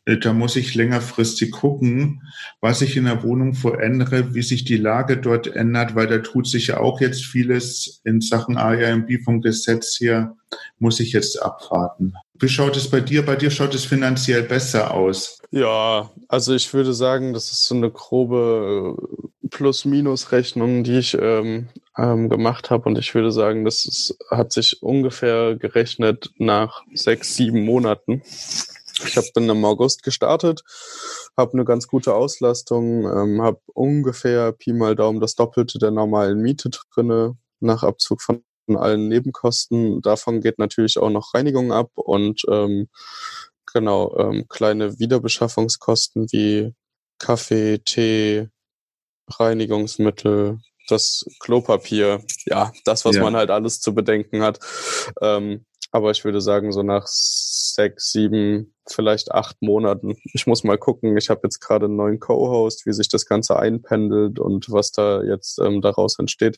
Äh, 0.06 0.18
da 0.18 0.34
muss 0.34 0.56
ich 0.56 0.76
längerfristig 0.76 1.52
gucken, 1.52 2.24
was 2.60 2.82
ich 2.82 2.98
in 2.98 3.06
der 3.06 3.24
Wohnung 3.24 3.54
verändere, 3.54 4.34
wie 4.34 4.42
sich 4.42 4.64
die 4.64 4.78
Lage 4.78 5.18
dort 5.18 5.48
ändert, 5.48 5.96
weil 5.96 6.08
da 6.08 6.20
tut 6.20 6.48
sich 6.48 6.68
ja 6.68 6.80
auch 6.80 7.02
jetzt 7.02 7.24
vieles 7.26 8.02
in 8.04 8.22
Sachen 8.22 8.58
ARMB 8.58 9.24
vom 9.24 9.42
Gesetz 9.42 10.00
her, 10.00 10.36
muss 10.80 11.00
ich 11.00 11.14
jetzt 11.14 11.42
abwarten. 11.42 12.14
Wie 12.40 12.50
schaut 12.50 12.76
es 12.76 12.90
bei 12.90 13.02
dir? 13.02 13.24
Bei 13.24 13.36
dir 13.36 13.52
schaut 13.52 13.76
es 13.76 13.86
finanziell 13.86 14.42
besser 14.44 14.94
aus. 14.94 15.40
Ja, 15.52 16.10
also 16.28 16.56
ich 16.56 16.74
würde 16.74 16.94
sagen, 16.94 17.34
das 17.34 17.52
ist 17.52 17.68
so 17.68 17.76
eine 17.76 17.92
grobe 17.92 18.98
äh, 18.98 19.48
Plus-Minus-Rechnung, 19.50 20.84
die 20.84 20.98
ich 20.98 21.16
ähm, 21.20 21.68
ähm, 21.98 22.30
gemacht 22.30 22.72
habe. 22.72 22.90
Und 22.90 22.98
ich 22.98 23.14
würde 23.14 23.32
sagen, 23.32 23.66
das 23.66 23.86
ist, 23.86 24.18
hat 24.32 24.54
sich 24.54 24.82
ungefähr 24.82 25.56
gerechnet 25.56 26.32
nach 26.38 26.82
sechs, 26.94 27.36
sieben 27.36 27.64
Monaten. 27.64 28.24
Ich 29.06 29.18
habe 29.18 29.28
bin 29.34 29.50
im 29.50 29.66
August 29.66 30.04
gestartet, 30.04 30.62
habe 31.38 31.54
eine 31.54 31.66
ganz 31.66 31.88
gute 31.88 32.14
Auslastung, 32.14 33.06
ähm, 33.06 33.42
habe 33.42 33.60
ungefähr 33.74 34.52
Pi 34.52 34.74
mal 34.74 34.96
Daumen 34.96 35.20
das 35.20 35.36
Doppelte 35.36 35.80
der 35.80 35.92
normalen 35.92 36.42
Miete 36.42 36.70
drinne 36.94 37.38
nach 37.60 37.84
Abzug 37.84 38.22
von 38.22 38.44
allen 38.68 39.08
Nebenkosten. 39.08 40.02
Davon 40.02 40.42
geht 40.42 40.60
natürlich 40.60 40.98
auch 40.98 41.10
noch 41.10 41.34
Reinigung 41.34 41.72
ab 41.72 41.92
und 41.96 42.44
ähm, 42.50 42.88
genau 43.72 44.16
ähm, 44.18 44.46
kleine 44.48 45.00
Wiederbeschaffungskosten 45.00 46.28
wie 46.32 46.74
Kaffee, 47.20 47.80
Tee, 47.80 48.50
Reinigungsmittel, 49.30 50.60
das 50.88 51.26
Klopapier, 51.40 52.22
ja, 52.46 52.72
das, 52.86 53.06
was 53.06 53.16
ja. 53.16 53.24
man 53.24 53.36
halt 53.36 53.50
alles 53.50 53.80
zu 53.80 53.94
bedenken 53.94 54.42
hat. 54.42 54.60
Ähm, 55.22 55.66
aber 55.92 56.12
ich 56.12 56.24
würde 56.24 56.42
sagen, 56.42 56.72
so 56.72 56.84
nach 56.84 57.06
sechs, 57.74 58.12
sieben, 58.12 58.74
vielleicht 58.88 59.32
acht 59.32 59.62
Monaten. 59.62 60.16
Ich 60.34 60.48
muss 60.48 60.64
mal 60.64 60.78
gucken. 60.78 61.18
Ich 61.18 61.30
habe 61.30 61.42
jetzt 61.44 61.60
gerade 61.60 61.86
einen 61.86 61.96
neuen 61.96 62.20
Co-Host, 62.20 62.86
wie 62.86 62.94
sich 62.94 63.10
das 63.10 63.26
Ganze 63.26 63.58
einpendelt 63.58 64.40
und 64.40 64.72
was 64.72 64.92
da 64.92 65.24
jetzt 65.24 65.60
ähm, 65.60 65.82
daraus 65.82 66.20
entsteht. 66.20 66.58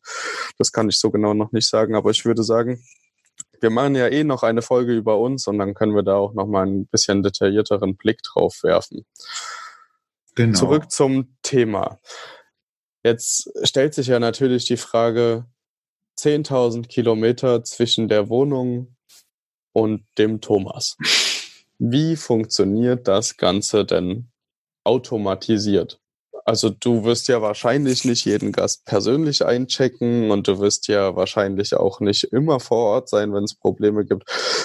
Das 0.58 0.72
kann 0.72 0.90
ich 0.90 1.00
so 1.00 1.12
genau 1.12 1.34
noch 1.34 1.52
nicht 1.52 1.68
sagen. 1.68 1.96
Aber 1.96 2.12
ich 2.12 2.26
würde 2.26 2.44
sagen, 2.44 2.84
wir 3.60 3.70
machen 3.70 3.96
ja 3.96 4.08
eh 4.08 4.24
noch 4.24 4.44
eine 4.44 4.62
Folge 4.62 4.94
über 4.94 5.20
uns 5.20 5.48
und 5.48 5.58
dann 5.58 5.74
können 5.74 5.96
wir 5.96 6.04
da 6.04 6.16
auch 6.16 6.34
noch 6.34 6.48
mal 6.48 6.66
ein 6.66 6.86
bisschen 6.88 7.24
detaillierteren 7.24 7.96
Blick 7.96 8.22
drauf 8.24 8.60
werfen. 8.64 9.06
Genau. 10.36 10.58
Zurück 10.58 10.92
zum 10.92 11.38
Thema. 11.44 12.00
Jetzt 13.04 13.52
stellt 13.64 13.94
sich 13.94 14.08
ja 14.08 14.20
natürlich 14.20 14.66
die 14.66 14.78
Frage, 14.78 15.46
10.000 16.18 16.88
Kilometer 16.88 17.64
zwischen 17.64 18.08
der 18.08 18.30
Wohnung 18.30 18.96
und 19.74 20.06
dem 20.18 20.40
Thomas. 20.40 20.98
Wie 21.80 22.16
funktioniert 22.16 23.08
das 23.08 23.36
Ganze 23.38 23.86
denn 23.86 24.30
automatisiert? 24.84 26.00
Also 26.46 26.70
du 26.70 27.04
wirst 27.04 27.28
ja 27.28 27.42
wahrscheinlich 27.42 28.06
nicht 28.06 28.26
jeden 28.26 28.52
Gast 28.52 28.86
persönlich 28.86 29.46
einchecken 29.46 30.32
und 30.32 30.48
du 30.48 30.60
wirst 30.60 30.88
ja 30.88 31.16
wahrscheinlich 31.16 31.76
auch 31.76 32.00
nicht 32.00 32.26
immer 32.26 32.60
vor 32.60 32.86
Ort 32.96 33.10
sein, 33.10 33.34
wenn 33.34 33.44
es 33.44 33.56
Probleme 33.56 34.06
gibt. 34.06 34.24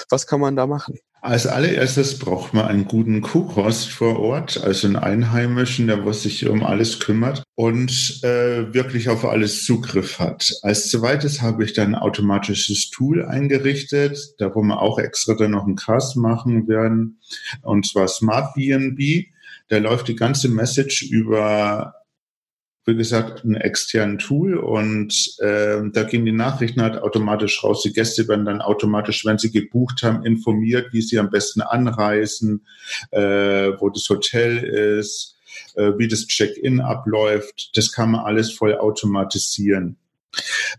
Was 0.09 0.27
kann 0.27 0.41
man 0.41 0.55
da 0.55 0.67
machen? 0.67 0.99
Als 1.21 1.47
allererstes 1.47 2.17
braucht 2.17 2.53
man 2.53 2.65
einen 2.65 2.85
guten 2.85 3.19
Kuhkost 3.19 3.89
vor 3.89 4.19
Ort, 4.19 4.63
also 4.63 4.87
einen 4.87 4.95
Einheimischen, 4.95 5.87
der 5.87 6.13
sich 6.13 6.47
um 6.47 6.63
alles 6.63 6.99
kümmert 6.99 7.43
und 7.55 8.23
äh, 8.23 8.73
wirklich 8.73 9.09
auf 9.09 9.25
alles 9.25 9.65
Zugriff 9.65 10.19
hat. 10.19 10.53
Als 10.61 10.89
zweites 10.89 11.41
habe 11.41 11.65
ich 11.65 11.73
dann 11.73 11.93
ein 11.93 12.01
automatisches 12.01 12.89
Tool 12.89 13.25
eingerichtet, 13.25 14.17
da 14.37 14.55
wo 14.55 14.61
wir 14.61 14.81
auch 14.81 14.97
extra 14.97 15.33
dann 15.33 15.51
noch 15.51 15.65
einen 15.65 15.75
Cast 15.75 16.15
machen 16.15 16.69
werden, 16.69 17.19
und 17.63 17.85
zwar 17.85 18.07
Smart 18.07 18.53
BNB. 18.53 19.25
Der 19.69 19.79
läuft 19.79 20.07
die 20.07 20.15
ganze 20.15 20.49
Message 20.49 21.03
über 21.03 21.93
wie 22.89 22.95
gesagt, 22.95 23.43
ein 23.45 23.55
externen 23.55 24.17
Tool 24.17 24.57
und 24.57 25.35
äh, 25.39 25.81
da 25.93 26.03
gehen 26.03 26.25
die 26.25 26.31
Nachrichten 26.31 26.81
halt 26.81 26.97
automatisch 26.97 27.63
raus. 27.63 27.83
Die 27.83 27.93
Gäste 27.93 28.27
werden 28.27 28.45
dann 28.45 28.61
automatisch, 28.61 29.25
wenn 29.25 29.37
sie 29.37 29.51
gebucht 29.51 30.01
haben, 30.01 30.25
informiert, 30.25 30.91
wie 30.91 31.01
sie 31.01 31.19
am 31.19 31.29
besten 31.29 31.61
anreisen, 31.61 32.65
äh, 33.11 33.71
wo 33.79 33.89
das 33.89 34.09
Hotel 34.09 34.57
ist, 34.57 35.37
äh, 35.75 35.91
wie 35.97 36.07
das 36.07 36.25
Check-in 36.27 36.81
abläuft. 36.81 37.77
Das 37.77 37.91
kann 37.91 38.11
man 38.11 38.25
alles 38.25 38.51
voll 38.51 38.75
automatisieren. 38.75 39.97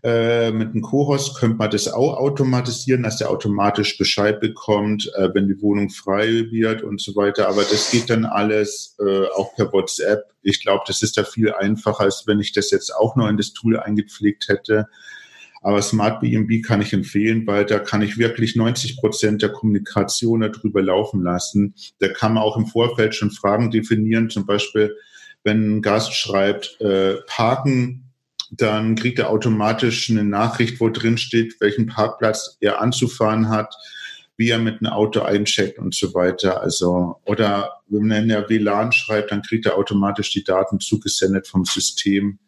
Äh, 0.03 0.51
mit 0.51 0.69
einem 0.69 0.81
Co-Host 0.81 1.37
könnte 1.37 1.57
man 1.57 1.69
das 1.69 1.87
auch 1.87 2.17
automatisieren, 2.17 3.03
dass 3.03 3.17
der 3.17 3.29
automatisch 3.29 3.97
Bescheid 3.97 4.39
bekommt, 4.39 5.11
äh, 5.15 5.29
wenn 5.33 5.47
die 5.47 5.61
Wohnung 5.61 5.89
frei 5.89 6.47
wird 6.51 6.81
und 6.81 7.01
so 7.01 7.15
weiter. 7.15 7.47
Aber 7.49 7.63
das 7.63 7.91
geht 7.91 8.09
dann 8.09 8.25
alles 8.25 8.95
äh, 8.99 9.25
auch 9.35 9.55
per 9.55 9.71
WhatsApp. 9.73 10.33
Ich 10.41 10.61
glaube, 10.63 10.83
das 10.87 11.03
ist 11.03 11.17
da 11.17 11.23
viel 11.23 11.53
einfacher, 11.53 12.05
als 12.05 12.23
wenn 12.25 12.39
ich 12.39 12.53
das 12.53 12.71
jetzt 12.71 12.95
auch 12.95 13.15
noch 13.15 13.27
in 13.27 13.37
das 13.37 13.53
Tool 13.53 13.77
eingepflegt 13.77 14.47
hätte. 14.47 14.87
Aber 15.63 15.81
Smart 15.83 16.21
BNB 16.21 16.65
kann 16.65 16.81
ich 16.81 16.91
empfehlen, 16.91 17.45
weil 17.45 17.65
da 17.65 17.77
kann 17.77 18.01
ich 18.01 18.17
wirklich 18.17 18.55
90 18.55 18.97
Prozent 18.97 19.43
der 19.43 19.49
Kommunikation 19.49 20.41
darüber 20.41 20.81
laufen 20.81 21.21
lassen. 21.21 21.75
Da 21.99 22.07
kann 22.07 22.33
man 22.33 22.43
auch 22.43 22.57
im 22.57 22.65
Vorfeld 22.65 23.13
schon 23.13 23.29
Fragen 23.29 23.69
definieren, 23.69 24.31
zum 24.31 24.47
Beispiel, 24.47 24.95
wenn 25.43 25.77
ein 25.77 25.81
Gast 25.83 26.15
schreibt, 26.15 26.81
äh, 26.81 27.17
parken 27.27 28.10
dann 28.51 28.95
kriegt 28.95 29.17
er 29.17 29.29
automatisch 29.29 30.09
eine 30.09 30.25
Nachricht, 30.25 30.79
wo 30.81 30.89
drin 30.89 31.17
steht, 31.17 31.55
welchen 31.61 31.87
Parkplatz 31.87 32.57
er 32.59 32.81
anzufahren 32.81 33.49
hat, 33.49 33.73
wie 34.35 34.49
er 34.49 34.59
mit 34.59 34.81
einem 34.81 34.91
Auto 34.91 35.21
eincheckt 35.21 35.79
und 35.79 35.95
so 35.95 36.13
weiter. 36.13 36.61
Also, 36.61 37.15
oder 37.25 37.81
wenn 37.87 38.29
er 38.29 38.49
WLAN 38.49 38.91
schreibt, 38.91 39.31
dann 39.31 39.41
kriegt 39.41 39.65
er 39.65 39.77
automatisch 39.77 40.31
die 40.33 40.43
Daten 40.43 40.81
zugesendet 40.81 41.47
vom 41.47 41.63
System. 41.63 42.39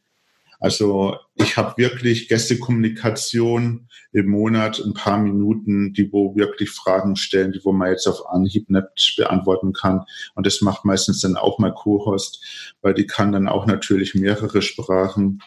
Also 0.59 1.17
ich 1.35 1.57
habe 1.57 1.73
wirklich 1.77 2.29
Gästekommunikation 2.29 3.89
im 4.13 4.27
Monat 4.29 4.79
ein 4.79 4.93
paar 4.93 5.17
Minuten, 5.17 5.93
die 5.93 6.11
wo 6.11 6.35
wirklich 6.35 6.69
Fragen 6.69 7.17
stellen, 7.17 7.51
die 7.51 7.63
wo 7.65 7.73
man 7.73 7.89
jetzt 7.89 8.07
auf 8.07 8.29
Anhieb 8.29 8.69
nicht 8.69 9.15
beantworten 9.17 9.73
kann. 9.73 10.05
Und 10.35 10.47
das 10.47 10.61
macht 10.61 10.85
meistens 10.85 11.19
dann 11.19 11.35
auch 11.35 11.59
mal 11.59 11.73
Co-Host, 11.73 12.75
weil 12.81 12.93
die 12.93 13.07
kann 13.07 13.33
dann 13.33 13.49
auch 13.49 13.65
natürlich 13.65 14.15
mehrere 14.15 14.61
Sprachen 14.61 15.41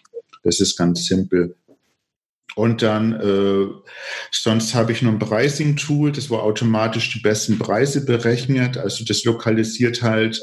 das 0.47 0.61
ist 0.61 0.77
ganz 0.77 1.07
simpel. 1.07 1.57
Und 2.55 2.81
dann, 2.81 3.13
äh, 3.21 3.67
sonst 4.31 4.75
habe 4.75 4.93
ich 4.93 5.03
noch 5.03 5.13
ein 5.13 5.19
Pricing-Tool, 5.19 6.13
das 6.13 6.31
wo 6.31 6.37
automatisch 6.37 7.13
die 7.13 7.21
besten 7.21 7.59
Preise 7.59 8.07
berechnet. 8.07 8.79
Also 8.79 9.05
das 9.05 9.25
lokalisiert 9.25 10.03
halt 10.03 10.41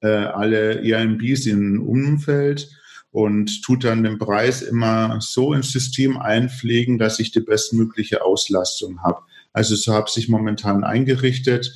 äh, 0.00 0.06
alle 0.06 0.80
Airbnbs 0.82 1.46
im 1.46 1.82
Umfeld 1.82 2.70
und 3.10 3.62
tut 3.62 3.84
dann 3.84 4.04
den 4.04 4.18
Preis 4.18 4.62
immer 4.62 5.20
so 5.20 5.52
ins 5.52 5.72
System 5.72 6.16
einpflegen, 6.16 6.96
dass 6.96 7.18
ich 7.18 7.32
die 7.32 7.40
bestmögliche 7.40 8.24
Auslastung 8.24 9.02
habe. 9.02 9.20
Also 9.52 9.74
so 9.76 9.92
habe 9.92 10.08
ich 10.16 10.28
momentan 10.28 10.82
eingerichtet 10.82 11.74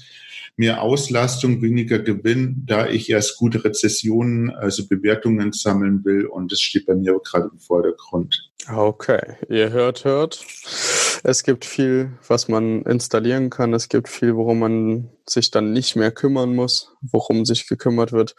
mehr 0.56 0.82
Auslastung, 0.82 1.60
weniger 1.60 1.98
Gewinn, 1.98 2.62
da 2.66 2.88
ich 2.88 3.10
erst 3.10 3.36
gute 3.36 3.62
Rezessionen, 3.64 4.50
also 4.50 4.88
Bewertungen 4.88 5.52
sammeln 5.52 6.04
will. 6.04 6.26
Und 6.26 6.50
das 6.50 6.60
steht 6.60 6.86
bei 6.86 6.94
mir 6.94 7.18
gerade 7.22 7.50
im 7.52 7.58
Vordergrund. 7.58 8.50
Okay, 8.74 9.36
ihr 9.48 9.70
hört, 9.70 10.04
hört. 10.04 10.44
Es 11.22 11.42
gibt 11.42 11.64
viel, 11.64 12.12
was 12.26 12.48
man 12.48 12.82
installieren 12.82 13.50
kann. 13.50 13.74
Es 13.74 13.88
gibt 13.88 14.08
viel, 14.08 14.34
worum 14.34 14.58
man 14.58 15.10
sich 15.28 15.50
dann 15.50 15.72
nicht 15.72 15.94
mehr 15.94 16.10
kümmern 16.10 16.54
muss, 16.54 16.92
worum 17.00 17.44
sich 17.44 17.68
gekümmert 17.68 18.12
wird. 18.12 18.34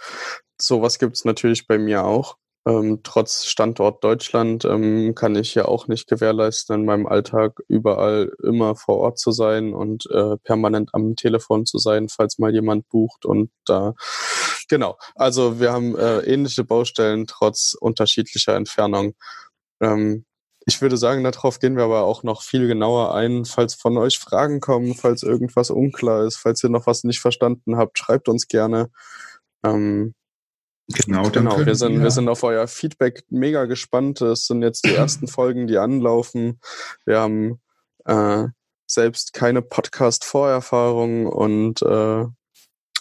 Sowas 0.60 1.00
gibt 1.00 1.16
es 1.16 1.26
natürlich 1.26 1.68
bei 1.68 1.78
mir 1.78 2.04
auch. 2.04 2.38
Ähm, 2.68 3.00
trotz 3.04 3.46
Standort 3.46 4.04
Deutschland 4.04 4.66
ähm, 4.66 5.16
kann 5.16 5.36
ich 5.36 5.56
ja 5.56 5.66
auch 5.66 5.88
nicht 5.88 6.08
gewährleisten, 6.08 6.76
in 6.76 6.86
meinem 6.86 7.08
Alltag 7.08 7.62
überall 7.70 8.34
immer 8.44 8.76
vor 8.76 8.98
Ort 8.98 9.20
zu 9.20 9.32
sein 9.32 9.74
und 9.74 10.06
äh, 10.12 10.36
permanent 10.44 10.90
am 10.94 11.16
Telefon 11.16 11.66
zu 11.66 11.78
sein, 11.78 12.10
falls 12.10 12.40
mal 12.40 12.54
jemand 12.54 12.90
bucht. 12.90 13.26
Und 13.26 13.52
da, 13.66 13.94
genau, 14.68 14.98
also 15.16 15.62
wir 15.62 15.72
haben 15.72 15.98
äh, 15.98 16.20
ähnliche 16.22 16.66
Baustellen 16.66 17.26
trotz 17.26 17.74
unterschiedlicher 17.80 18.56
Entfernung. 18.56 19.14
Ähm, 19.82 20.26
ich 20.66 20.82
würde 20.82 20.98
sagen, 20.98 21.24
darauf 21.24 21.60
gehen 21.60 21.78
wir 21.78 21.86
aber 21.86 22.04
auch 22.04 22.24
noch 22.24 22.42
viel 22.42 22.68
genauer 22.68 23.16
ein. 23.16 23.46
Falls 23.46 23.76
von 23.76 23.98
euch 23.98 24.20
Fragen 24.20 24.60
kommen, 24.60 24.94
falls 24.96 25.24
irgendwas 25.24 25.70
unklar 25.70 26.26
ist, 26.26 26.36
falls 26.38 26.62
ihr 26.66 26.70
noch 26.70 26.86
was 26.88 27.06
nicht 27.06 27.22
verstanden 27.22 27.78
habt, 27.78 27.98
schreibt 27.98 28.28
uns 28.28 28.50
gerne. 28.50 28.90
Ähm, 29.64 30.16
Genau, 30.90 31.24
dann 31.24 31.46
genau. 31.46 31.66
Wir 31.66 31.76
sind, 31.76 31.96
wir, 31.96 32.04
wir 32.04 32.12
sind 32.12 32.30
auf 32.30 32.44
euer 32.44 32.68
Feedback 32.68 33.24
mega 33.30 33.66
gespannt. 33.66 34.22
Es 34.22 34.48
sind 34.48 34.62
jetzt 34.62 34.86
die 34.86 34.96
ersten 34.96 35.28
Folgen, 35.28 35.68
die 35.68 35.78
anlaufen. 35.78 36.60
Wir 37.06 37.20
haben 37.20 37.60
äh, 38.06 38.46
selbst 38.86 39.34
keine 39.34 39.62
Podcast-Vorerfahrung 39.62 41.28
und 41.28 41.82
äh, 41.82 42.26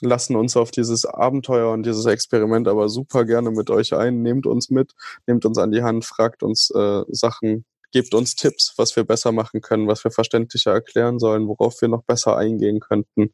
lassen 0.01 0.37
uns 0.37 0.57
auf 0.57 0.72
dieses 0.72 1.07
Abenteuer 1.07 1.72
und 1.72 1.85
dieses 1.85 2.07
Experiment 2.07 2.68
aber 2.68 2.88
super 2.88 3.25
gerne 3.25 3.51
mit 3.51 3.70
euch 3.70 3.94
ein. 3.94 4.20
Nehmt 4.20 4.46
uns 4.46 4.68
mit, 4.68 4.92
nehmt 5.27 5.46
uns 5.46 5.57
an 5.57 5.70
die 5.70 5.83
Hand, 5.83 6.05
fragt 6.05 6.42
uns 6.42 6.70
äh, 6.70 7.03
Sachen, 7.09 7.64
gebt 7.92 8.14
uns 8.14 8.35
Tipps, 8.35 8.75
was 8.77 8.96
wir 8.96 9.05
besser 9.05 9.31
machen 9.31 9.61
können, 9.61 9.87
was 9.87 10.03
wir 10.03 10.11
verständlicher 10.11 10.72
erklären 10.72 11.18
sollen, 11.20 11.46
worauf 11.46 11.81
wir 11.81 11.88
noch 11.88 12.03
besser 12.03 12.37
eingehen 12.37 12.81
könnten. 12.81 13.33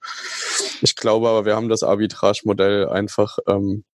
Ich 0.82 0.94
glaube 0.94 1.28
aber, 1.30 1.46
wir 1.46 1.56
haben 1.56 1.70
das 1.70 1.82
Arbitrage-Modell 1.82 2.88
einfach 2.88 3.38
ähm, 3.48 3.84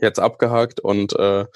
jetzt 0.00 0.18
abgehakt 0.18 0.80
und 0.80 1.12
äh, 1.14 1.46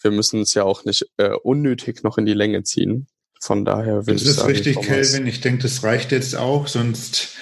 wir 0.00 0.10
müssen 0.10 0.42
es 0.42 0.54
ja 0.54 0.64
auch 0.64 0.84
nicht 0.84 1.06
äh, 1.16 1.30
unnötig 1.42 2.02
noch 2.02 2.18
in 2.18 2.26
die 2.26 2.34
Länge 2.34 2.62
ziehen. 2.62 3.08
Von 3.42 3.64
daher 3.64 4.06
will 4.06 4.14
das 4.14 4.22
ich 4.22 4.32
sagen. 4.34 4.48
Das 4.48 4.58
ist 4.58 4.66
richtig, 4.66 4.86
Kelvin. 4.86 5.26
Ich 5.26 5.40
denke, 5.40 5.62
das 5.62 5.82
reicht 5.82 6.12
jetzt 6.12 6.36
auch, 6.36 6.68
sonst 6.68 7.36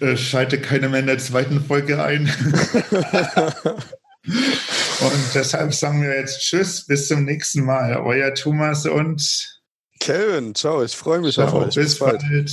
äh, 0.00 0.14
schalte 0.16 0.60
keiner 0.60 0.90
mehr 0.90 1.00
in 1.00 1.06
der 1.06 1.16
zweiten 1.18 1.64
Folge 1.64 2.02
ein. 2.02 2.24
und 4.26 5.34
deshalb 5.34 5.72
sagen 5.72 6.02
wir 6.02 6.14
jetzt 6.14 6.40
Tschüss, 6.40 6.84
bis 6.86 7.08
zum 7.08 7.24
nächsten 7.24 7.64
Mal. 7.64 7.96
Euer 7.96 8.34
Thomas 8.34 8.84
und 8.84 9.58
Kelvin. 10.00 10.54
Ciao, 10.54 10.82
ich 10.82 10.94
freue 10.94 11.20
mich 11.20 11.36
ciao, 11.36 11.46
auf 11.46 11.54
euch. 11.54 11.74
Bis, 11.74 11.92
bis 11.92 11.98
bald. 11.98 12.20
bald. 12.20 12.50